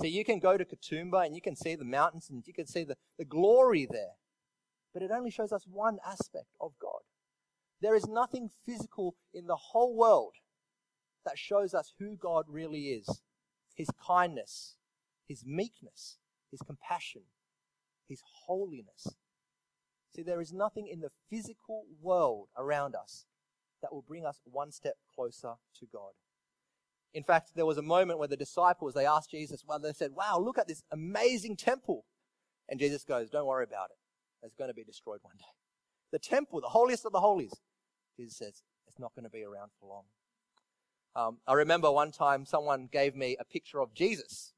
So 0.00 0.06
you 0.06 0.24
can 0.24 0.38
go 0.40 0.56
to 0.56 0.64
Katoomba 0.64 1.26
and 1.26 1.34
you 1.34 1.42
can 1.42 1.56
see 1.56 1.74
the 1.74 1.84
mountains 1.84 2.28
and 2.30 2.42
you 2.46 2.54
can 2.54 2.66
see 2.66 2.84
the, 2.84 2.96
the 3.18 3.24
glory 3.24 3.86
there 3.90 4.16
but 4.92 5.02
it 5.02 5.10
only 5.10 5.30
shows 5.30 5.52
us 5.52 5.66
one 5.70 5.98
aspect 6.06 6.48
of 6.60 6.72
God. 6.80 7.00
There 7.80 7.94
is 7.94 8.06
nothing 8.06 8.50
physical 8.66 9.16
in 9.32 9.46
the 9.46 9.56
whole 9.56 9.96
world 9.96 10.34
that 11.24 11.38
shows 11.38 11.74
us 11.74 11.92
who 11.98 12.16
God 12.16 12.46
really 12.48 12.88
is 12.88 13.22
His 13.74 13.88
kindness, 14.06 14.76
His 15.28 15.44
meekness, 15.46 16.18
His 16.50 16.60
compassion, 16.60 17.22
His 18.08 18.22
holiness. 18.46 19.16
See, 20.14 20.22
there 20.22 20.40
is 20.40 20.52
nothing 20.52 20.88
in 20.88 21.00
the 21.00 21.10
physical 21.30 21.84
world 22.00 22.48
around 22.56 22.94
us 22.94 23.26
that 23.82 23.92
will 23.92 24.02
bring 24.02 24.26
us 24.26 24.40
one 24.44 24.72
step 24.72 24.96
closer 25.14 25.54
to 25.78 25.86
God. 25.92 26.12
In 27.12 27.22
fact, 27.24 27.50
there 27.54 27.66
was 27.66 27.78
a 27.78 27.82
moment 27.82 28.18
where 28.18 28.28
the 28.28 28.36
disciples, 28.36 28.94
they 28.94 29.06
asked 29.06 29.30
Jesus, 29.30 29.64
well, 29.66 29.78
they 29.78 29.92
said, 29.92 30.12
wow, 30.12 30.38
look 30.38 30.58
at 30.58 30.68
this 30.68 30.82
amazing 30.92 31.56
temple. 31.56 32.04
And 32.68 32.78
Jesus 32.78 33.04
goes, 33.04 33.30
don't 33.30 33.46
worry 33.46 33.64
about 33.64 33.90
it. 33.90 33.96
It's 34.46 34.54
going 34.54 34.70
to 34.70 34.74
be 34.74 34.84
destroyed 34.84 35.18
one 35.22 35.36
day. 35.38 35.44
The 36.12 36.18
temple, 36.18 36.60
the 36.60 36.68
holiest 36.68 37.04
of 37.04 37.12
the 37.12 37.20
holies. 37.20 37.52
Jesus 38.16 38.36
says, 38.36 38.62
it's 38.86 38.98
not 38.98 39.14
going 39.14 39.24
to 39.24 39.30
be 39.30 39.44
around 39.44 39.70
for 39.78 39.88
long. 39.88 40.04
Um, 41.16 41.38
I 41.46 41.54
remember 41.54 41.90
one 41.90 42.12
time 42.12 42.46
someone 42.46 42.88
gave 42.90 43.16
me 43.16 43.36
a 43.40 43.44
picture 43.44 43.80
of 43.80 43.94
Jesus. 43.94 44.52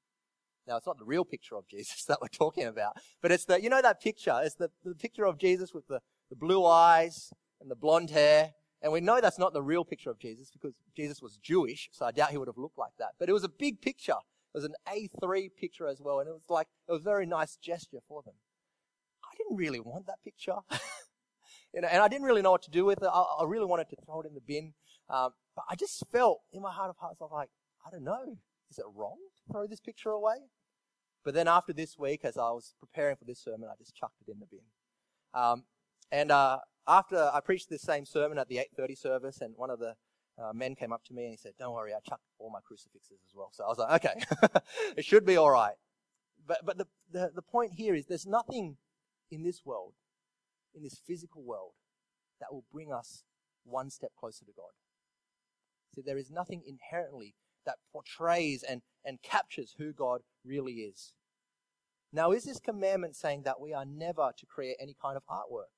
Now, 0.67 0.77
it's 0.77 0.87
not 0.87 0.99
the 0.99 1.05
real 1.05 1.25
picture 1.25 1.57
of 1.57 1.67
Jesus 1.67 2.05
that 2.09 2.19
we're 2.21 2.29
talking 2.29 2.67
about, 2.67 2.97
but 3.21 3.33
it's 3.33 3.45
the, 3.45 3.61
you 3.63 3.69
know 3.69 3.83
that 3.83 4.01
picture? 4.01 4.41
It's 4.43 4.55
the, 4.55 4.71
the 4.85 4.95
picture 4.95 5.25
of 5.25 5.39
Jesus 5.39 5.75
with 5.75 5.89
the, 5.89 6.01
the 6.31 6.37
blue 6.37 6.65
eyes 6.65 7.33
and 7.61 7.71
the 7.71 7.77
blonde 7.77 8.11
hair 8.11 8.53
and 8.83 8.93
we 8.93 9.01
know 9.01 9.21
that's 9.21 9.39
not 9.39 9.53
the 9.53 9.63
real 9.63 9.85
picture 9.85 10.11
of 10.11 10.19
Jesus 10.19 10.51
because 10.51 10.75
Jesus 10.97 11.23
was 11.23 11.37
Jewish, 11.37 11.89
so 11.93 12.05
I 12.05 12.11
doubt 12.11 12.31
he 12.31 12.37
would 12.37 12.49
have 12.49 12.59
looked 12.59 12.79
like 12.79 12.93
that. 12.99 13.11
But 13.19 13.29
it 13.29 13.33
was 13.33 13.45
a 13.45 13.49
big 13.49 13.81
picture. 13.81 14.17
It 14.55 14.59
was 14.59 14.65
an 14.65 14.75
A3 14.89 15.51
picture 15.57 15.87
as 15.87 16.01
well, 16.01 16.19
and 16.19 16.29
it 16.29 16.33
was 16.33 16.51
like, 16.51 16.67
it 16.89 16.93
was 16.93 17.01
a 17.01 17.05
very 17.05 17.25
nice 17.25 17.57
gesture 17.57 18.01
for 18.09 18.23
them. 18.23 18.35
I 19.25 19.37
didn't 19.37 19.57
really 19.57 19.79
want 19.79 20.07
that 20.07 20.23
picture. 20.25 20.57
you 21.75 21.81
know, 21.81 21.89
and 21.89 22.03
I 22.03 22.09
didn't 22.09 22.27
really 22.27 22.43
know 22.43 22.51
what 22.51 22.63
to 22.65 22.71
do 22.71 22.85
with 22.85 23.03
it. 23.03 23.09
I, 23.11 23.25
I 23.41 23.45
really 23.47 23.67
wanted 23.67 23.89
to 23.91 23.97
throw 24.05 24.21
it 24.21 24.27
in 24.27 24.35
the 24.35 24.41
bin. 24.41 24.75
Um, 25.09 25.31
but 25.55 25.65
I 25.71 25.77
just 25.77 26.03
felt 26.11 26.41
in 26.53 26.61
my 26.61 26.73
heart 26.73 26.91
of 26.91 26.97
hearts, 26.99 27.19
I 27.21 27.25
was 27.25 27.33
like, 27.33 27.51
I 27.87 27.91
don't 27.91 28.05
know. 28.05 28.37
Is 28.73 28.79
it 28.79 28.87
wrong 28.95 29.19
to 29.37 29.53
throw 29.53 29.67
this 29.67 29.81
picture 29.81 30.09
away? 30.09 30.37
But 31.27 31.35
then 31.35 31.47
after 31.47 31.75
this 31.75 31.99
week, 31.99 32.25
as 32.25 32.39
I 32.39 32.51
was 32.51 32.75
preparing 32.81 33.17
for 33.17 33.27
this 33.27 33.39
sermon, 33.39 33.69
I 33.71 33.77
just 33.77 33.95
chucked 33.95 34.23
it 34.27 34.33
in 34.33 34.41
the 34.41 34.47
bin. 34.47 34.65
Um, 35.35 35.65
and 36.11 36.33
uh, 36.33 36.61
after 36.89 37.31
I 37.35 37.41
preached 37.41 37.69
this 37.69 37.83
same 37.83 38.07
sermon 38.07 38.39
at 38.39 38.49
the 38.49 38.57
8:30 38.57 38.97
service, 38.97 39.43
and 39.43 39.55
one 39.59 39.69
of 39.69 39.79
the 39.79 39.95
uh, 40.43 40.55
men 40.55 40.75
came 40.75 40.91
up 40.91 41.05
to 41.05 41.13
me 41.13 41.25
and 41.25 41.33
he 41.33 41.37
said, 41.37 41.53
"Don't 41.59 41.75
worry, 41.75 41.93
I 41.93 42.01
chucked 42.09 42.25
all 42.39 42.51
my 42.51 42.61
crucifixes 42.67 43.21
as 43.23 43.35
well." 43.35 43.51
So 43.53 43.65
I 43.65 43.69
was 43.69 43.79
like, 43.79 44.05
"Okay, 44.05 44.23
it 44.97 45.05
should 45.05 45.27
be 45.27 45.37
all 45.37 45.51
right." 45.51 45.75
But 46.47 46.65
but 46.65 46.79
the, 46.79 46.87
the 47.11 47.31
the 47.35 47.43
point 47.43 47.73
here 47.75 47.95
is 47.95 48.07
there's 48.07 48.27
nothing 48.27 48.79
in 49.31 49.43
this 49.43 49.67
world, 49.67 49.93
in 50.75 50.83
this 50.83 50.99
physical 51.07 51.43
world, 51.43 51.73
that 52.41 52.51
will 52.51 52.65
bring 52.73 52.91
us 52.91 53.25
one 53.65 53.91
step 53.91 54.13
closer 54.19 54.47
to 54.47 54.53
God. 54.57 54.73
See, 55.95 56.01
there 56.01 56.17
is 56.17 56.31
nothing 56.31 56.63
inherently 56.67 57.35
that 57.67 57.77
portrays 57.93 58.63
and, 58.63 58.83
and 59.05 59.23
captures 59.23 59.75
who 59.79 59.93
God 59.93 60.21
really 60.45 60.75
is. 60.75 61.13
Now, 62.13 62.33
is 62.33 62.45
this 62.45 62.61
commandment 62.61 63.17
saying 63.17 63.43
that 63.45 63.61
we 63.61 63.73
are 63.73 63.87
never 63.87 64.33
to 64.37 64.47
create 64.47 64.77
any 64.81 64.95
kind 65.01 65.17
of 65.17 65.23
artwork? 65.27 65.73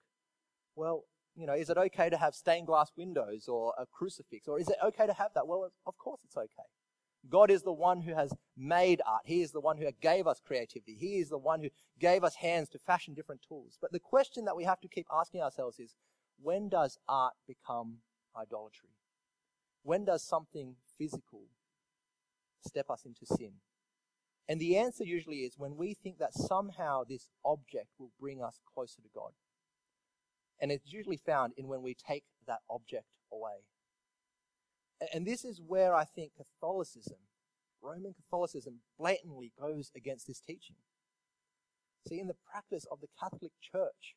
Well, 0.75 1.05
you 1.37 1.47
know, 1.47 1.55
is 1.55 1.71
it 1.71 1.77
okay 1.77 2.11
to 2.11 2.17
have 2.17 2.35
stained 2.35 2.67
glass 2.67 2.91
windows 2.97 3.49
or 3.49 3.73
a 3.79 3.87
crucifix? 3.87 4.49
Or 4.49 4.59
is 4.59 4.69
it 4.69 4.77
okay 4.85 5.07
to 5.07 5.13
have 5.13 5.31
that? 5.35 5.47
Well, 5.47 5.71
of 5.87 5.99
course 5.99 6.21
it's 6.25 6.37
okay. 6.37 6.69
God 7.29 7.51
is 7.51 7.63
the 7.63 7.73
one 7.73 8.03
who 8.03 8.15
has 8.15 8.33
made 8.57 9.01
art. 9.07 9.23
He 9.25 9.41
is 9.41 9.53
the 9.53 9.61
one 9.61 9.79
who 9.79 9.89
gave 10.01 10.27
us 10.27 10.41
creativity. 10.45 10.97
He 10.99 11.19
is 11.19 11.31
the 11.31 11.39
one 11.39 11.63
who 11.63 11.71
gave 11.99 12.23
us 12.23 12.37
hands 12.37 12.69
to 12.71 12.79
fashion 12.79 13.15
different 13.15 13.41
tools. 13.47 13.79
But 13.81 13.93
the 13.93 14.01
question 14.01 14.45
that 14.45 14.57
we 14.57 14.65
have 14.65 14.81
to 14.81 14.89
keep 14.89 15.07
asking 15.13 15.41
ourselves 15.41 15.79
is, 15.79 15.95
when 16.41 16.69
does 16.69 16.99
art 17.09 17.35
become 17.47 17.99
idolatry? 18.37 18.91
When 19.83 20.05
does 20.05 20.23
something 20.23 20.77
physical 20.99 21.45
step 22.65 22.91
us 22.91 23.05
into 23.05 23.27
sin? 23.27 23.53
And 24.49 24.61
the 24.61 24.77
answer 24.77 25.05
usually 25.05 25.39
is 25.39 25.55
when 25.57 25.77
we 25.77 25.95
think 25.95 26.19
that 26.19 26.35
somehow 26.35 27.03
this 27.05 27.29
object 27.45 27.89
will 27.99 28.13
bring 28.21 28.43
us 28.43 28.61
closer 28.75 29.01
to 29.01 29.09
God. 29.15 29.33
And 30.61 30.71
it's 30.71 30.93
usually 30.93 31.17
found 31.17 31.55
in 31.57 31.67
when 31.67 31.83
we 31.83 31.95
take 31.95 32.25
that 32.47 32.61
object 32.69 33.07
away. 33.33 33.65
And 35.13 35.27
this 35.27 35.45
is 35.45 35.61
where 35.67 35.95
I 35.95 36.05
think 36.05 36.33
Catholicism, 36.37 37.19
Roman 37.83 38.15
Catholicism, 38.15 38.81
blatantly 38.99 39.53
goes 39.59 39.91
against 39.97 40.27
this 40.27 40.41
teaching. 40.41 40.77
See, 42.07 42.21
in 42.21 42.29
the 42.29 42.37
practice 42.51 42.87
of 42.91 43.01
the 43.01 43.09
Catholic 43.19 43.53
Church, 43.61 44.15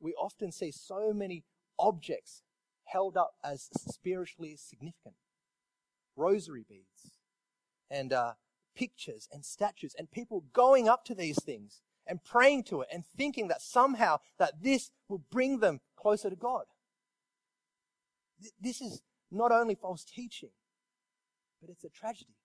we 0.00 0.14
often 0.14 0.52
see 0.52 0.72
so 0.72 1.12
many 1.12 1.44
objects 1.78 2.42
held 2.84 3.16
up 3.16 3.32
as 3.44 3.68
spiritually 3.72 4.56
significant 4.56 5.14
rosary 6.16 6.64
beads 6.68 7.17
and 7.90 8.12
uh, 8.12 8.32
pictures 8.76 9.28
and 9.32 9.44
statues, 9.44 9.94
and 9.98 10.10
people 10.10 10.44
going 10.52 10.88
up 10.88 11.04
to 11.04 11.14
these 11.14 11.42
things 11.42 11.82
and 12.06 12.24
praying 12.24 12.64
to 12.64 12.80
it 12.80 12.88
and 12.92 13.04
thinking 13.04 13.48
that 13.48 13.60
somehow 13.60 14.18
that 14.38 14.62
this 14.62 14.90
will 15.08 15.22
bring 15.30 15.60
them 15.60 15.80
closer 15.96 16.30
to 16.30 16.36
God. 16.36 16.64
This 18.60 18.80
is 18.80 19.02
not 19.30 19.52
only 19.52 19.74
false 19.74 20.04
teaching, 20.04 20.50
but 21.60 21.70
it's 21.70 21.84
a 21.84 21.88
tragedy. 21.88 22.36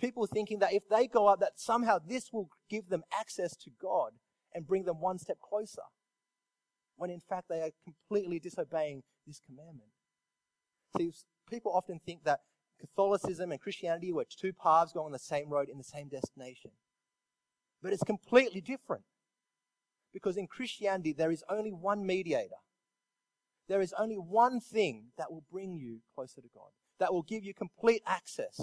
People 0.00 0.26
thinking 0.26 0.58
that 0.60 0.72
if 0.72 0.88
they 0.88 1.06
go 1.06 1.28
up, 1.28 1.40
that 1.40 1.52
somehow 1.60 1.98
this 1.98 2.32
will 2.32 2.48
give 2.68 2.88
them 2.88 3.02
access 3.12 3.54
to 3.56 3.70
God 3.80 4.12
and 4.54 4.66
bring 4.66 4.84
them 4.84 5.00
one 5.00 5.18
step 5.18 5.38
closer, 5.40 5.82
when 6.96 7.10
in 7.10 7.20
fact 7.20 7.48
they 7.48 7.60
are 7.60 7.70
completely 7.84 8.40
disobeying 8.40 9.02
this 9.26 9.40
commandment. 9.44 9.90
See, 10.96 11.12
people 11.48 11.72
often 11.72 12.00
think 12.04 12.24
that 12.24 12.40
Catholicism 12.82 13.52
and 13.52 13.60
Christianity 13.60 14.12
were 14.12 14.24
two 14.24 14.52
paths 14.52 14.92
going 14.92 15.06
on 15.06 15.12
the 15.12 15.18
same 15.18 15.48
road 15.48 15.68
in 15.68 15.78
the 15.78 15.84
same 15.84 16.08
destination. 16.08 16.72
But 17.80 17.92
it's 17.92 18.02
completely 18.02 18.60
different. 18.60 19.04
Because 20.12 20.36
in 20.36 20.48
Christianity, 20.48 21.12
there 21.12 21.30
is 21.30 21.44
only 21.48 21.70
one 21.70 22.04
mediator. 22.04 22.60
There 23.68 23.80
is 23.80 23.94
only 23.96 24.16
one 24.16 24.60
thing 24.60 25.12
that 25.16 25.30
will 25.30 25.44
bring 25.50 25.76
you 25.76 26.00
closer 26.14 26.40
to 26.40 26.48
God, 26.52 26.70
that 26.98 27.12
will 27.12 27.22
give 27.22 27.44
you 27.44 27.54
complete 27.54 28.02
access. 28.04 28.60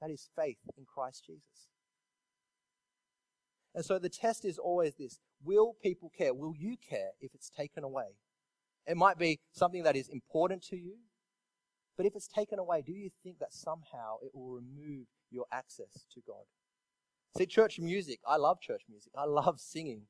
That 0.00 0.10
is 0.10 0.28
faith 0.36 0.58
in 0.76 0.84
Christ 0.84 1.24
Jesus. 1.26 1.68
And 3.74 3.84
so 3.84 3.98
the 3.98 4.10
test 4.10 4.44
is 4.44 4.58
always 4.58 4.94
this 4.96 5.18
Will 5.42 5.74
people 5.82 6.12
care? 6.16 6.34
Will 6.34 6.54
you 6.56 6.76
care 6.76 7.10
if 7.20 7.34
it's 7.34 7.50
taken 7.50 7.82
away? 7.82 8.16
It 8.86 8.96
might 8.96 9.18
be 9.18 9.40
something 9.52 9.82
that 9.84 9.96
is 9.96 10.08
important 10.08 10.62
to 10.64 10.76
you, 10.76 10.96
but 11.96 12.06
if 12.06 12.14
it's 12.16 12.28
taken 12.28 12.58
away, 12.58 12.82
do 12.84 12.92
you 12.92 13.10
think 13.22 13.38
that 13.38 13.52
somehow 13.52 14.16
it 14.22 14.30
will 14.34 14.50
remove 14.50 15.06
your 15.30 15.46
access 15.52 16.06
to 16.14 16.20
God? 16.26 16.44
See, 17.36 17.46
church 17.46 17.78
music, 17.78 18.20
I 18.26 18.36
love 18.36 18.60
church 18.60 18.82
music. 18.88 19.12
I 19.16 19.24
love 19.24 19.58
singing 19.58 20.02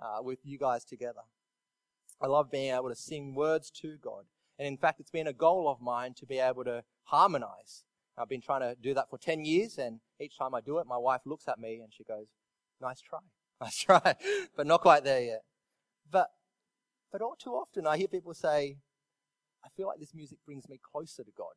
uh, 0.00 0.22
with 0.22 0.40
you 0.42 0.58
guys 0.58 0.84
together. 0.84 1.22
I 2.20 2.26
love 2.26 2.50
being 2.50 2.74
able 2.74 2.88
to 2.88 2.96
sing 2.96 3.34
words 3.34 3.70
to 3.82 3.96
God. 3.96 4.24
And 4.58 4.66
in 4.66 4.76
fact, 4.76 5.00
it's 5.00 5.10
been 5.10 5.26
a 5.26 5.32
goal 5.32 5.68
of 5.68 5.80
mine 5.80 6.14
to 6.14 6.26
be 6.26 6.38
able 6.38 6.64
to 6.64 6.84
harmonize. 7.04 7.84
I've 8.16 8.28
been 8.28 8.40
trying 8.40 8.60
to 8.60 8.76
do 8.80 8.94
that 8.94 9.10
for 9.10 9.18
10 9.18 9.44
years, 9.44 9.78
and 9.78 10.00
each 10.20 10.38
time 10.38 10.54
I 10.54 10.60
do 10.60 10.78
it, 10.78 10.86
my 10.86 10.96
wife 10.96 11.22
looks 11.26 11.48
at 11.48 11.58
me 11.58 11.80
and 11.82 11.92
she 11.92 12.04
goes, 12.04 12.26
Nice 12.80 13.00
try. 13.00 13.18
Nice 13.60 13.78
try. 13.78 14.16
but 14.56 14.66
not 14.66 14.80
quite 14.80 15.04
there 15.04 15.22
yet. 15.22 15.42
But, 16.10 16.30
but 17.12 17.22
all 17.22 17.36
too 17.36 17.52
often, 17.52 17.86
I 17.86 17.96
hear 17.96 18.08
people 18.08 18.34
say, 18.34 18.78
I 19.64 19.68
feel 19.76 19.86
like 19.86 19.98
this 19.98 20.14
music 20.14 20.38
brings 20.44 20.68
me 20.68 20.78
closer 20.92 21.24
to 21.24 21.30
God 21.36 21.54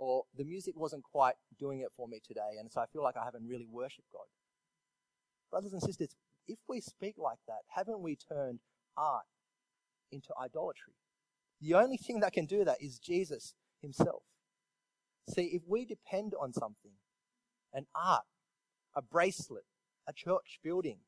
or 0.00 0.24
the 0.34 0.44
music 0.44 0.74
wasn't 0.76 1.04
quite 1.04 1.34
doing 1.58 1.80
it 1.80 1.92
for 1.94 2.08
me 2.08 2.20
today, 2.26 2.56
and 2.58 2.72
so 2.72 2.80
I 2.80 2.86
feel 2.86 3.02
like 3.02 3.18
I 3.18 3.24
haven't 3.24 3.46
really 3.46 3.68
worshipped 3.70 4.10
God. 4.10 4.24
Brothers 5.50 5.74
and 5.74 5.82
sisters, 5.82 6.16
if 6.48 6.58
we 6.66 6.80
speak 6.80 7.16
like 7.18 7.38
that, 7.46 7.60
haven't 7.68 8.00
we 8.00 8.16
turned 8.16 8.60
art 8.96 9.26
into 10.10 10.30
idolatry? 10.40 10.94
The 11.60 11.74
only 11.74 11.98
thing 11.98 12.20
that 12.20 12.32
can 12.32 12.46
do 12.46 12.64
that 12.64 12.78
is 12.80 12.98
Jesus 12.98 13.54
himself. 13.82 14.22
See, 15.28 15.50
if 15.52 15.62
we 15.68 15.84
depend 15.84 16.32
on 16.40 16.54
something, 16.54 16.92
an 17.74 17.86
art, 17.94 18.24
a 18.96 19.02
bracelet, 19.02 19.66
a 20.08 20.14
church 20.14 20.60
building, 20.64 21.00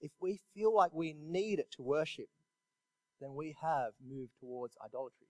if 0.00 0.12
we 0.20 0.38
feel 0.54 0.72
like 0.72 0.94
we 0.94 1.12
need 1.12 1.58
it 1.58 1.72
to 1.72 1.82
worship, 1.82 2.28
then 3.20 3.34
we 3.34 3.56
have 3.60 3.94
moved 4.00 4.30
towards 4.38 4.76
idolatry. 4.82 5.26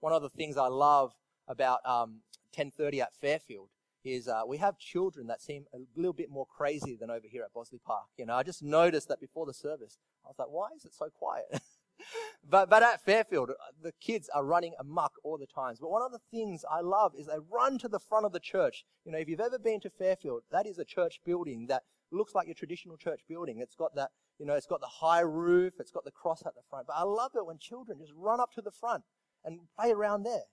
One 0.00 0.12
of 0.12 0.22
the 0.22 0.30
things 0.30 0.56
I 0.56 0.68
love 0.68 1.14
about 1.46 1.80
um, 1.86 2.22
10:30 2.56 3.00
at 3.00 3.14
Fairfield 3.14 3.68
is 4.02 4.28
uh, 4.28 4.42
we 4.46 4.56
have 4.56 4.78
children 4.78 5.26
that 5.26 5.42
seem 5.42 5.66
a 5.74 5.78
little 5.94 6.14
bit 6.14 6.30
more 6.30 6.46
crazy 6.46 6.96
than 6.96 7.10
over 7.10 7.26
here 7.30 7.42
at 7.42 7.52
Bossley 7.52 7.80
Park. 7.84 8.06
You 8.16 8.24
know, 8.26 8.34
I 8.34 8.42
just 8.42 8.62
noticed 8.62 9.08
that 9.08 9.20
before 9.20 9.44
the 9.44 9.52
service, 9.52 9.98
I 10.24 10.28
was 10.28 10.38
like, 10.38 10.48
why 10.48 10.68
is 10.74 10.86
it 10.86 10.94
so 10.94 11.10
quiet? 11.10 11.60
but 12.48 12.70
but 12.70 12.82
at 12.82 13.04
Fairfield, 13.04 13.50
uh, 13.50 13.54
the 13.82 13.92
kids 14.00 14.30
are 14.34 14.44
running 14.44 14.74
amok 14.80 15.12
all 15.22 15.36
the 15.36 15.46
times. 15.46 15.80
But 15.80 15.90
one 15.90 16.02
of 16.02 16.12
the 16.12 16.20
things 16.30 16.64
I 16.70 16.80
love 16.80 17.12
is 17.14 17.26
they 17.26 17.34
run 17.50 17.78
to 17.78 17.88
the 17.88 18.00
front 18.00 18.24
of 18.24 18.32
the 18.32 18.40
church. 18.40 18.84
You 19.04 19.12
know, 19.12 19.18
if 19.18 19.28
you've 19.28 19.40
ever 19.40 19.58
been 19.58 19.80
to 19.80 19.90
Fairfield, 19.90 20.42
that 20.50 20.66
is 20.66 20.78
a 20.78 20.84
church 20.84 21.20
building 21.26 21.66
that 21.68 21.82
looks 22.10 22.34
like 22.34 22.46
your 22.46 22.54
traditional 22.54 22.96
church 22.96 23.20
building. 23.28 23.58
It's 23.60 23.74
got 23.74 23.94
that, 23.96 24.10
you 24.38 24.46
know, 24.46 24.54
it's 24.54 24.66
got 24.66 24.80
the 24.80 24.86
high 24.86 25.20
roof, 25.20 25.74
it's 25.78 25.92
got 25.92 26.04
the 26.04 26.10
cross 26.10 26.42
at 26.46 26.54
the 26.54 26.62
front. 26.68 26.86
But 26.86 26.96
I 26.96 27.02
love 27.02 27.32
it 27.36 27.46
when 27.46 27.58
children 27.58 27.98
just 27.98 28.12
run 28.16 28.40
up 28.40 28.52
to 28.54 28.62
the 28.62 28.72
front 28.72 29.04
and 29.44 29.60
play 29.78 29.92
around 29.92 30.24
there 30.24 30.44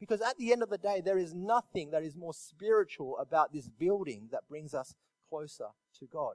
Because 0.00 0.20
at 0.20 0.36
the 0.36 0.52
end 0.52 0.64
of 0.64 0.70
the 0.70 0.78
day, 0.78 1.00
there 1.00 1.18
is 1.18 1.32
nothing 1.32 1.92
that 1.92 2.02
is 2.02 2.16
more 2.16 2.34
spiritual 2.34 3.16
about 3.18 3.52
this 3.52 3.68
building 3.68 4.28
that 4.32 4.48
brings 4.48 4.74
us 4.74 4.94
closer 5.30 5.68
to 6.00 6.06
God. 6.12 6.34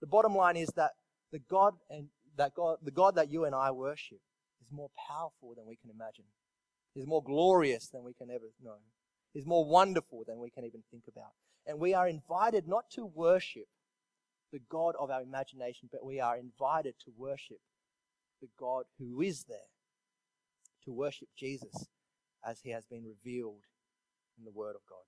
The 0.00 0.06
bottom 0.06 0.34
line 0.34 0.56
is 0.56 0.70
that 0.76 0.92
the 1.30 1.40
God 1.40 1.74
and 1.90 2.08
that 2.38 2.54
God, 2.54 2.78
the 2.82 2.90
God 2.90 3.16
that 3.16 3.30
you 3.30 3.44
and 3.44 3.54
I 3.54 3.70
worship 3.70 4.20
is 4.62 4.72
more 4.72 4.90
powerful 5.08 5.54
than 5.56 5.66
we 5.66 5.76
can 5.76 5.90
imagine. 5.90 6.24
Is 6.96 7.06
more 7.06 7.22
glorious 7.22 7.88
than 7.88 8.04
we 8.04 8.14
can 8.14 8.30
ever 8.30 8.46
know. 8.62 8.76
Is 9.34 9.46
more 9.46 9.66
wonderful 9.66 10.24
than 10.26 10.38
we 10.40 10.50
can 10.50 10.64
even 10.64 10.82
think 10.90 11.04
about. 11.08 11.32
And 11.66 11.78
we 11.78 11.94
are 11.94 12.08
invited 12.08 12.68
not 12.68 12.90
to 12.92 13.04
worship 13.04 13.68
the 14.52 14.60
God 14.70 14.94
of 14.98 15.10
our 15.10 15.22
imagination, 15.22 15.90
but 15.92 16.04
we 16.04 16.20
are 16.20 16.38
invited 16.38 16.94
to 17.04 17.12
worship 17.18 17.58
the 18.40 18.48
God 18.58 18.84
who 18.98 19.20
is 19.20 19.44
there. 19.48 19.58
To 20.84 20.92
worship 20.92 21.28
Jesus 21.36 21.88
as 22.46 22.60
he 22.60 22.70
has 22.70 22.84
been 22.86 23.04
revealed 23.04 23.62
in 24.38 24.44
the 24.44 24.52
Word 24.52 24.74
of 24.76 24.82
God. 24.88 25.04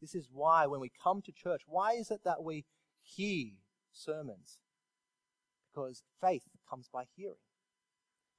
This 0.00 0.14
is 0.14 0.28
why 0.32 0.66
when 0.66 0.80
we 0.80 0.90
come 1.02 1.22
to 1.22 1.32
church, 1.32 1.62
why 1.66 1.92
is 1.92 2.10
it 2.10 2.20
that 2.24 2.42
we 2.42 2.64
hear 3.02 3.48
sermons? 3.92 4.60
Because 5.70 6.02
faith 6.20 6.44
comes 6.68 6.88
by 6.92 7.04
hearing. 7.16 7.36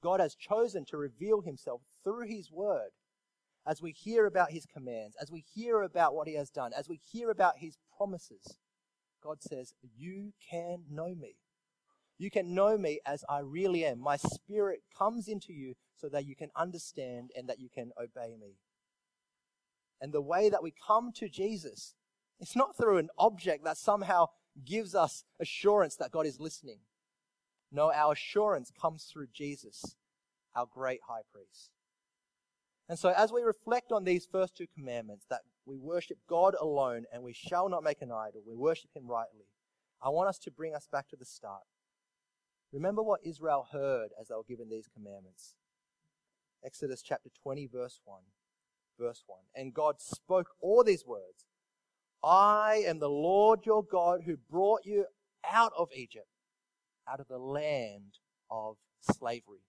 God 0.01 0.19
has 0.19 0.35
chosen 0.35 0.85
to 0.85 0.97
reveal 0.97 1.41
himself 1.41 1.81
through 2.03 2.27
his 2.27 2.51
word 2.51 2.91
as 3.67 3.81
we 3.81 3.91
hear 3.91 4.25
about 4.25 4.51
his 4.51 4.65
commands, 4.65 5.15
as 5.21 5.31
we 5.31 5.43
hear 5.53 5.81
about 5.81 6.15
what 6.15 6.27
he 6.27 6.35
has 6.35 6.49
done, 6.49 6.71
as 6.75 6.87
we 6.87 6.99
hear 7.11 7.29
about 7.29 7.57
his 7.57 7.77
promises. 7.97 8.57
God 9.21 9.41
says, 9.41 9.73
You 9.97 10.33
can 10.49 10.83
know 10.89 11.13
me. 11.13 11.35
You 12.17 12.31
can 12.31 12.53
know 12.53 12.77
me 12.77 12.99
as 13.05 13.23
I 13.29 13.39
really 13.39 13.85
am. 13.85 13.99
My 13.99 14.17
spirit 14.17 14.79
comes 14.97 15.27
into 15.27 15.53
you 15.53 15.75
so 15.99 16.09
that 16.09 16.25
you 16.25 16.35
can 16.35 16.49
understand 16.55 17.31
and 17.35 17.49
that 17.49 17.59
you 17.59 17.69
can 17.73 17.91
obey 18.01 18.35
me. 18.39 18.55
And 20.01 20.13
the 20.13 20.21
way 20.21 20.49
that 20.49 20.63
we 20.63 20.73
come 20.87 21.11
to 21.15 21.27
Jesus, 21.27 21.95
it's 22.39 22.55
not 22.55 22.77
through 22.77 22.97
an 22.97 23.09
object 23.17 23.65
that 23.65 23.77
somehow 23.77 24.27
gives 24.65 24.95
us 24.95 25.23
assurance 25.39 25.95
that 25.97 26.11
God 26.11 26.25
is 26.25 26.39
listening. 26.39 26.79
No, 27.71 27.91
our 27.91 28.13
assurance 28.13 28.71
comes 28.81 29.09
through 29.11 29.27
Jesus, 29.33 29.95
our 30.55 30.65
great 30.65 31.01
high 31.07 31.21
priest. 31.31 31.71
And 32.87 32.97
so, 32.97 33.13
as 33.15 33.31
we 33.31 33.43
reflect 33.43 33.91
on 33.91 34.03
these 34.03 34.27
first 34.31 34.57
two 34.57 34.65
commandments, 34.75 35.25
that 35.29 35.41
we 35.65 35.77
worship 35.77 36.17
God 36.27 36.55
alone 36.59 37.05
and 37.13 37.21
we 37.21 37.33
shall 37.33 37.69
not 37.69 37.83
make 37.83 38.01
an 38.01 38.11
idol, 38.11 38.41
we 38.47 38.55
worship 38.55 38.89
Him 38.95 39.05
rightly, 39.05 39.45
I 40.01 40.09
want 40.09 40.29
us 40.29 40.39
to 40.39 40.51
bring 40.51 40.73
us 40.73 40.87
back 40.91 41.09
to 41.09 41.15
the 41.15 41.25
start. 41.25 41.61
Remember 42.71 43.03
what 43.03 43.19
Israel 43.23 43.67
heard 43.71 44.09
as 44.19 44.29
they 44.29 44.35
were 44.35 44.43
given 44.47 44.69
these 44.69 44.87
commandments. 44.87 45.55
Exodus 46.63 47.01
chapter 47.01 47.29
20, 47.43 47.67
verse 47.67 47.99
1. 48.05 48.21
Verse 48.99 49.23
1. 49.27 49.39
And 49.55 49.73
God 49.73 49.95
spoke 49.99 50.49
all 50.61 50.83
these 50.83 51.05
words 51.05 51.45
I 52.23 52.83
am 52.85 52.99
the 52.99 53.09
Lord 53.09 53.65
your 53.65 53.83
God 53.83 54.21
who 54.25 54.35
brought 54.49 54.81
you 54.85 55.05
out 55.49 55.71
of 55.77 55.89
Egypt, 55.95 56.27
out 57.07 57.19
of 57.19 57.27
the 57.27 57.37
land 57.37 58.19
of 58.51 58.75
slavery. 59.01 59.63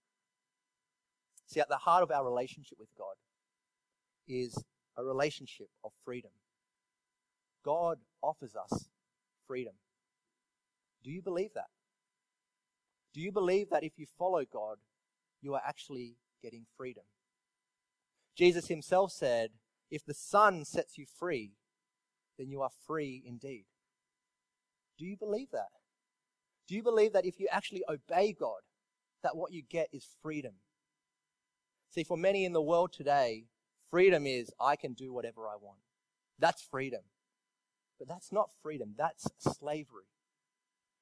See, 1.46 1.60
at 1.60 1.68
the 1.68 1.76
heart 1.76 2.02
of 2.02 2.10
our 2.10 2.24
relationship 2.24 2.78
with 2.78 2.88
God 2.96 3.14
is 4.26 4.64
a 4.96 5.04
relationship 5.04 5.68
of 5.84 5.92
freedom. 6.04 6.30
God 7.64 7.98
offers 8.22 8.54
us 8.56 8.88
freedom. 9.46 9.74
Do 11.04 11.10
you 11.10 11.22
believe 11.22 11.50
that? 11.54 11.70
Do 13.14 13.20
you 13.20 13.32
believe 13.32 13.70
that 13.70 13.84
if 13.84 13.92
you 13.96 14.06
follow 14.18 14.44
God, 14.50 14.76
you 15.42 15.54
are 15.54 15.62
actually 15.66 16.16
getting 16.42 16.66
freedom? 16.76 17.04
Jesus 18.36 18.68
himself 18.68 19.12
said, 19.12 19.50
If 19.90 20.04
the 20.04 20.14
Son 20.14 20.64
sets 20.64 20.96
you 20.96 21.06
free, 21.06 21.52
then 22.38 22.48
you 22.48 22.62
are 22.62 22.70
free 22.86 23.22
indeed. 23.26 23.66
Do 24.98 25.04
you 25.04 25.16
believe 25.16 25.50
that? 25.52 25.68
Do 26.68 26.74
you 26.74 26.82
believe 26.82 27.12
that 27.12 27.26
if 27.26 27.40
you 27.40 27.48
actually 27.50 27.82
obey 27.88 28.32
God, 28.32 28.60
that 29.22 29.36
what 29.36 29.52
you 29.52 29.62
get 29.62 29.88
is 29.92 30.06
freedom? 30.22 30.54
See, 31.90 32.04
for 32.04 32.16
many 32.16 32.44
in 32.44 32.52
the 32.52 32.62
world 32.62 32.92
today, 32.92 33.44
freedom 33.90 34.26
is 34.26 34.50
I 34.60 34.76
can 34.76 34.92
do 34.92 35.12
whatever 35.12 35.48
I 35.48 35.56
want. 35.60 35.80
That's 36.38 36.62
freedom. 36.62 37.02
But 37.98 38.08
that's 38.08 38.32
not 38.32 38.50
freedom, 38.62 38.94
that's 38.96 39.28
slavery. 39.40 40.04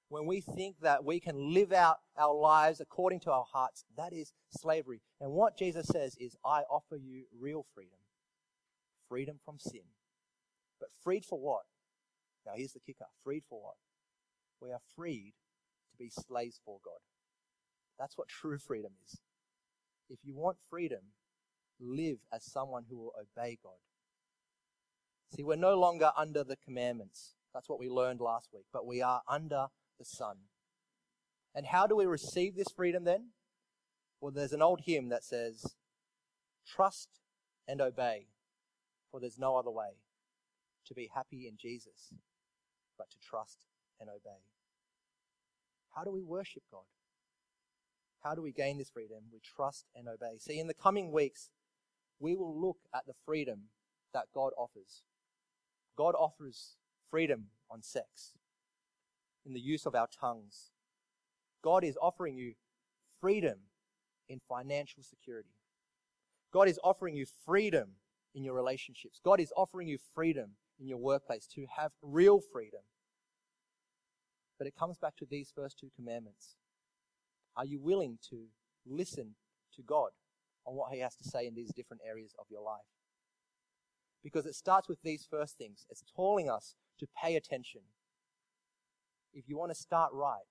When 0.09 0.27
we 0.27 0.40
think 0.40 0.77
that 0.81 1.05
we 1.05 1.21
can 1.21 1.53
live 1.53 1.73
out 1.73 1.99
our 2.16 2.35
lives 2.35 2.81
according 2.81 3.21
to 3.21 3.33
our 3.33 3.44
hearts, 3.53 3.85
that 3.97 4.12
is 4.12 4.33
slavery. 4.51 5.03
And 5.21 5.33
what 5.33 5.59
Jesus 5.59 5.87
says 5.87 6.16
is, 6.18 6.37
I 6.44 6.62
offer 6.71 6.97
you 6.97 7.25
real 7.38 7.66
freedom 7.75 7.99
freedom 9.09 9.38
from 9.44 9.59
sin. 9.59 9.83
But 10.79 10.90
freed 11.03 11.25
for 11.25 11.38
what? 11.40 11.62
Now, 12.47 12.53
here's 12.57 12.73
the 12.73 12.81
kicker 12.81 13.07
freed 13.25 13.42
for 13.49 13.61
what? 13.61 13.75
We 14.61 14.71
are 14.71 14.81
freed 14.97 15.35
to 15.92 15.99
be 15.99 16.11
slaves 16.11 16.61
for 16.64 16.79
God. 16.85 17.01
That's 17.99 18.16
what 18.16 18.29
true 18.29 18.59
freedom 18.66 18.92
is. 19.05 19.18
If 20.09 20.18
you 20.23 20.35
want 20.37 20.59
freedom, 20.71 21.01
live 21.81 22.18
as 22.33 22.44
someone 22.44 22.85
who 22.88 22.99
will 22.99 23.12
obey 23.21 23.59
God. 23.62 23.73
See, 25.35 25.42
we're 25.42 25.57
no 25.57 25.79
longer 25.79 26.11
under 26.16 26.42
the 26.42 26.57
commandments. 26.57 27.35
That's 27.53 27.68
what 27.68 27.79
we 27.79 27.88
learned 27.88 28.21
last 28.21 28.49
week. 28.53 28.64
But 28.73 28.87
we 28.87 29.03
are 29.03 29.23
under 29.29 29.66
the 29.99 30.05
Son. 30.05 30.37
And 31.55 31.67
how 31.67 31.87
do 31.87 31.97
we 31.97 32.07
receive 32.07 32.57
this 32.57 32.69
freedom 32.75 33.05
then? 33.05 33.31
Well, 34.21 34.33
there's 34.33 34.53
an 34.53 34.63
old 34.63 34.83
hymn 34.85 35.09
that 35.09 35.25
says, 35.25 35.77
Trust 36.67 37.09
and 37.67 37.81
obey, 37.81 38.29
for 39.11 39.21
there's 39.21 39.39
no 39.39 39.57
other 39.57 39.71
way 39.71 39.99
to 40.87 40.95
be 40.95 41.11
happy 41.15 41.47
in 41.47 41.57
Jesus 41.57 42.13
but 42.97 43.11
to 43.11 43.17
trust 43.19 43.67
and 44.01 44.09
obey. 44.09 44.43
How 45.95 46.05
do 46.05 46.11
we 46.11 46.23
worship 46.23 46.63
God? 46.71 46.83
How 48.23 48.35
do 48.35 48.43
we 48.43 48.53
gain 48.53 48.79
this 48.79 48.91
freedom? 48.91 49.25
We 49.33 49.41
trust 49.41 49.87
and 49.95 50.09
obey. 50.09 50.39
See, 50.39 50.59
in 50.59 50.67
the 50.67 50.75
coming 50.75 51.13
weeks, 51.13 51.51
we 52.19 52.35
will 52.35 52.61
look 52.61 52.79
at 52.95 53.07
the 53.07 53.15
freedom 53.25 53.69
that 54.13 54.27
God 54.35 54.53
offers. 54.59 55.03
God 55.97 56.15
offers 56.15 56.77
freedom 57.11 57.47
on 57.71 57.83
sex, 57.83 58.33
in 59.49 59.55
the 59.55 59.61
use 59.61 59.87
of 59.87 59.95
our 59.95 60.07
tongues. 60.21 60.71
God 61.65 61.83
is 61.83 61.99
offering 62.01 62.37
you 62.37 62.53
freedom 63.21 63.57
in 64.29 64.41
financial 64.49 65.03
security. 65.03 65.49
God 66.53 66.69
is 66.69 66.79
offering 66.85 67.17
you 67.17 67.27
freedom 67.45 67.95
in 68.35 68.45
your 68.45 68.55
relationships. 68.55 69.21
God 69.25 69.41
is 69.41 69.53
offering 69.57 69.89
you 69.89 69.99
freedom 70.15 70.51
in 70.79 70.87
your 70.87 70.99
workplace 70.99 71.47
to 71.55 71.67
have 71.77 71.93
real 72.03 72.41
freedom. 72.41 72.83
But 74.59 74.67
it 74.67 74.77
comes 74.79 74.99
back 74.99 75.17
to 75.17 75.27
these 75.29 75.53
first 75.55 75.79
two 75.79 75.91
commandments. 75.97 76.57
Are 77.57 77.65
you 77.65 77.81
willing 77.81 78.19
to 78.31 78.47
listen 78.87 79.35
to 79.75 79.83
God 79.83 80.11
on 80.65 80.75
what 80.75 80.93
He 80.93 81.01
has 81.01 81.17
to 81.17 81.25
say 81.25 81.47
in 81.47 81.55
these 81.55 81.73
different 81.73 82.03
areas 82.07 82.35
of 82.39 82.47
your 82.51 82.63
life? 82.63 82.81
Because 84.23 84.47
it 84.47 84.55
starts 84.55 84.89
with 84.89 84.99
these 85.03 85.27
first 85.29 85.57
things. 85.57 85.87
It's 85.91 86.03
calling 86.15 86.51
us 86.51 86.75
to 86.99 87.07
pay 87.21 87.37
attention. 87.37 87.83
If 89.38 89.48
you 89.48 89.57
want 89.57 89.70
to 89.70 89.77
start 89.77 90.11
right, 90.12 90.51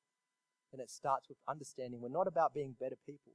then 0.72 0.80
it 0.80 0.90
starts 0.90 1.28
with 1.28 1.38
understanding 1.46 2.00
we're 2.00 2.08
not 2.08 2.26
about 2.26 2.54
being 2.54 2.76
better 2.80 2.96
people. 3.06 3.34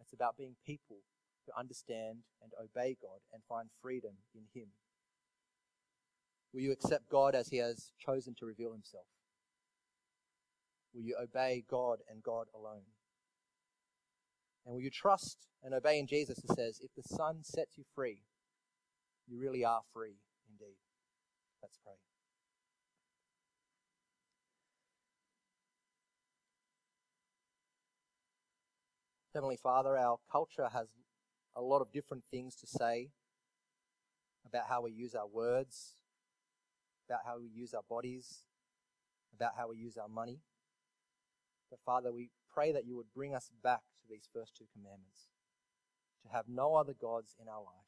It's 0.00 0.12
about 0.12 0.36
being 0.38 0.54
people 0.64 0.98
who 1.44 1.52
understand 1.58 2.18
and 2.40 2.52
obey 2.54 2.96
God 3.02 3.18
and 3.32 3.42
find 3.48 3.68
freedom 3.82 4.12
in 4.32 4.42
Him. 4.54 4.68
Will 6.54 6.60
you 6.60 6.70
accept 6.70 7.10
God 7.10 7.34
as 7.34 7.48
He 7.48 7.56
has 7.56 7.90
chosen 7.98 8.36
to 8.38 8.46
reveal 8.46 8.70
Himself? 8.70 9.06
Will 10.94 11.02
you 11.02 11.16
obey 11.20 11.64
God 11.68 11.98
and 12.08 12.22
God 12.22 12.46
alone? 12.54 12.86
And 14.64 14.74
will 14.74 14.80
you 14.80 14.90
trust 14.90 15.48
and 15.64 15.74
obey 15.74 15.98
in 15.98 16.06
Jesus 16.06 16.40
who 16.46 16.54
says, 16.54 16.80
if 16.80 16.90
the 16.94 17.02
Son 17.02 17.38
sets 17.42 17.76
you 17.76 17.84
free, 17.94 18.22
you 19.26 19.40
really 19.40 19.64
are 19.64 19.82
free 19.92 20.18
indeed? 20.48 20.76
Let's 21.60 21.78
pray. 21.84 21.94
Heavenly 29.32 29.56
Father, 29.56 29.96
our 29.96 30.18
culture 30.30 30.68
has 30.72 30.88
a 31.54 31.62
lot 31.62 31.80
of 31.80 31.92
different 31.92 32.24
things 32.32 32.56
to 32.56 32.66
say 32.66 33.10
about 34.44 34.64
how 34.68 34.82
we 34.82 34.90
use 34.90 35.14
our 35.14 35.28
words, 35.28 35.94
about 37.08 37.20
how 37.24 37.38
we 37.38 37.46
use 37.46 37.72
our 37.72 37.84
bodies, 37.88 38.44
about 39.32 39.52
how 39.56 39.68
we 39.68 39.76
use 39.76 39.96
our 39.96 40.08
money. 40.08 40.40
But 41.70 41.78
Father, 41.86 42.12
we 42.12 42.30
pray 42.52 42.72
that 42.72 42.84
you 42.84 42.96
would 42.96 43.14
bring 43.14 43.32
us 43.32 43.50
back 43.62 43.82
to 44.02 44.08
these 44.10 44.28
first 44.34 44.56
two 44.56 44.66
commandments 44.72 45.28
to 46.24 46.28
have 46.32 46.46
no 46.48 46.74
other 46.74 46.94
gods 47.00 47.36
in 47.40 47.46
our 47.48 47.60
life, 47.60 47.86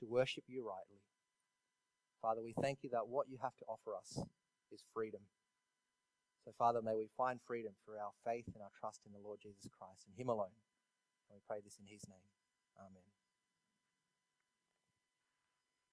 to 0.00 0.06
worship 0.06 0.44
you 0.48 0.66
rightly. 0.66 1.02
Father, 2.20 2.42
we 2.42 2.52
thank 2.60 2.80
you 2.82 2.90
that 2.90 3.06
what 3.06 3.28
you 3.28 3.38
have 3.40 3.56
to 3.58 3.64
offer 3.66 3.94
us 3.96 4.26
is 4.72 4.82
freedom. 4.92 5.20
So, 6.44 6.52
Father, 6.56 6.80
may 6.82 6.96
we 6.96 7.08
find 7.16 7.40
freedom 7.46 7.72
through 7.84 7.98
our 7.98 8.12
faith 8.24 8.46
and 8.54 8.62
our 8.62 8.72
trust 8.78 9.02
in 9.06 9.12
the 9.12 9.20
Lord 9.20 9.40
Jesus 9.42 9.68
Christ 9.76 10.06
and 10.08 10.16
Him 10.16 10.28
alone. 10.28 10.56
And 11.28 11.36
we 11.36 11.40
pray 11.46 11.60
this 11.62 11.78
in 11.78 11.86
His 11.86 12.06
name. 12.08 12.26
Amen. 12.78 13.19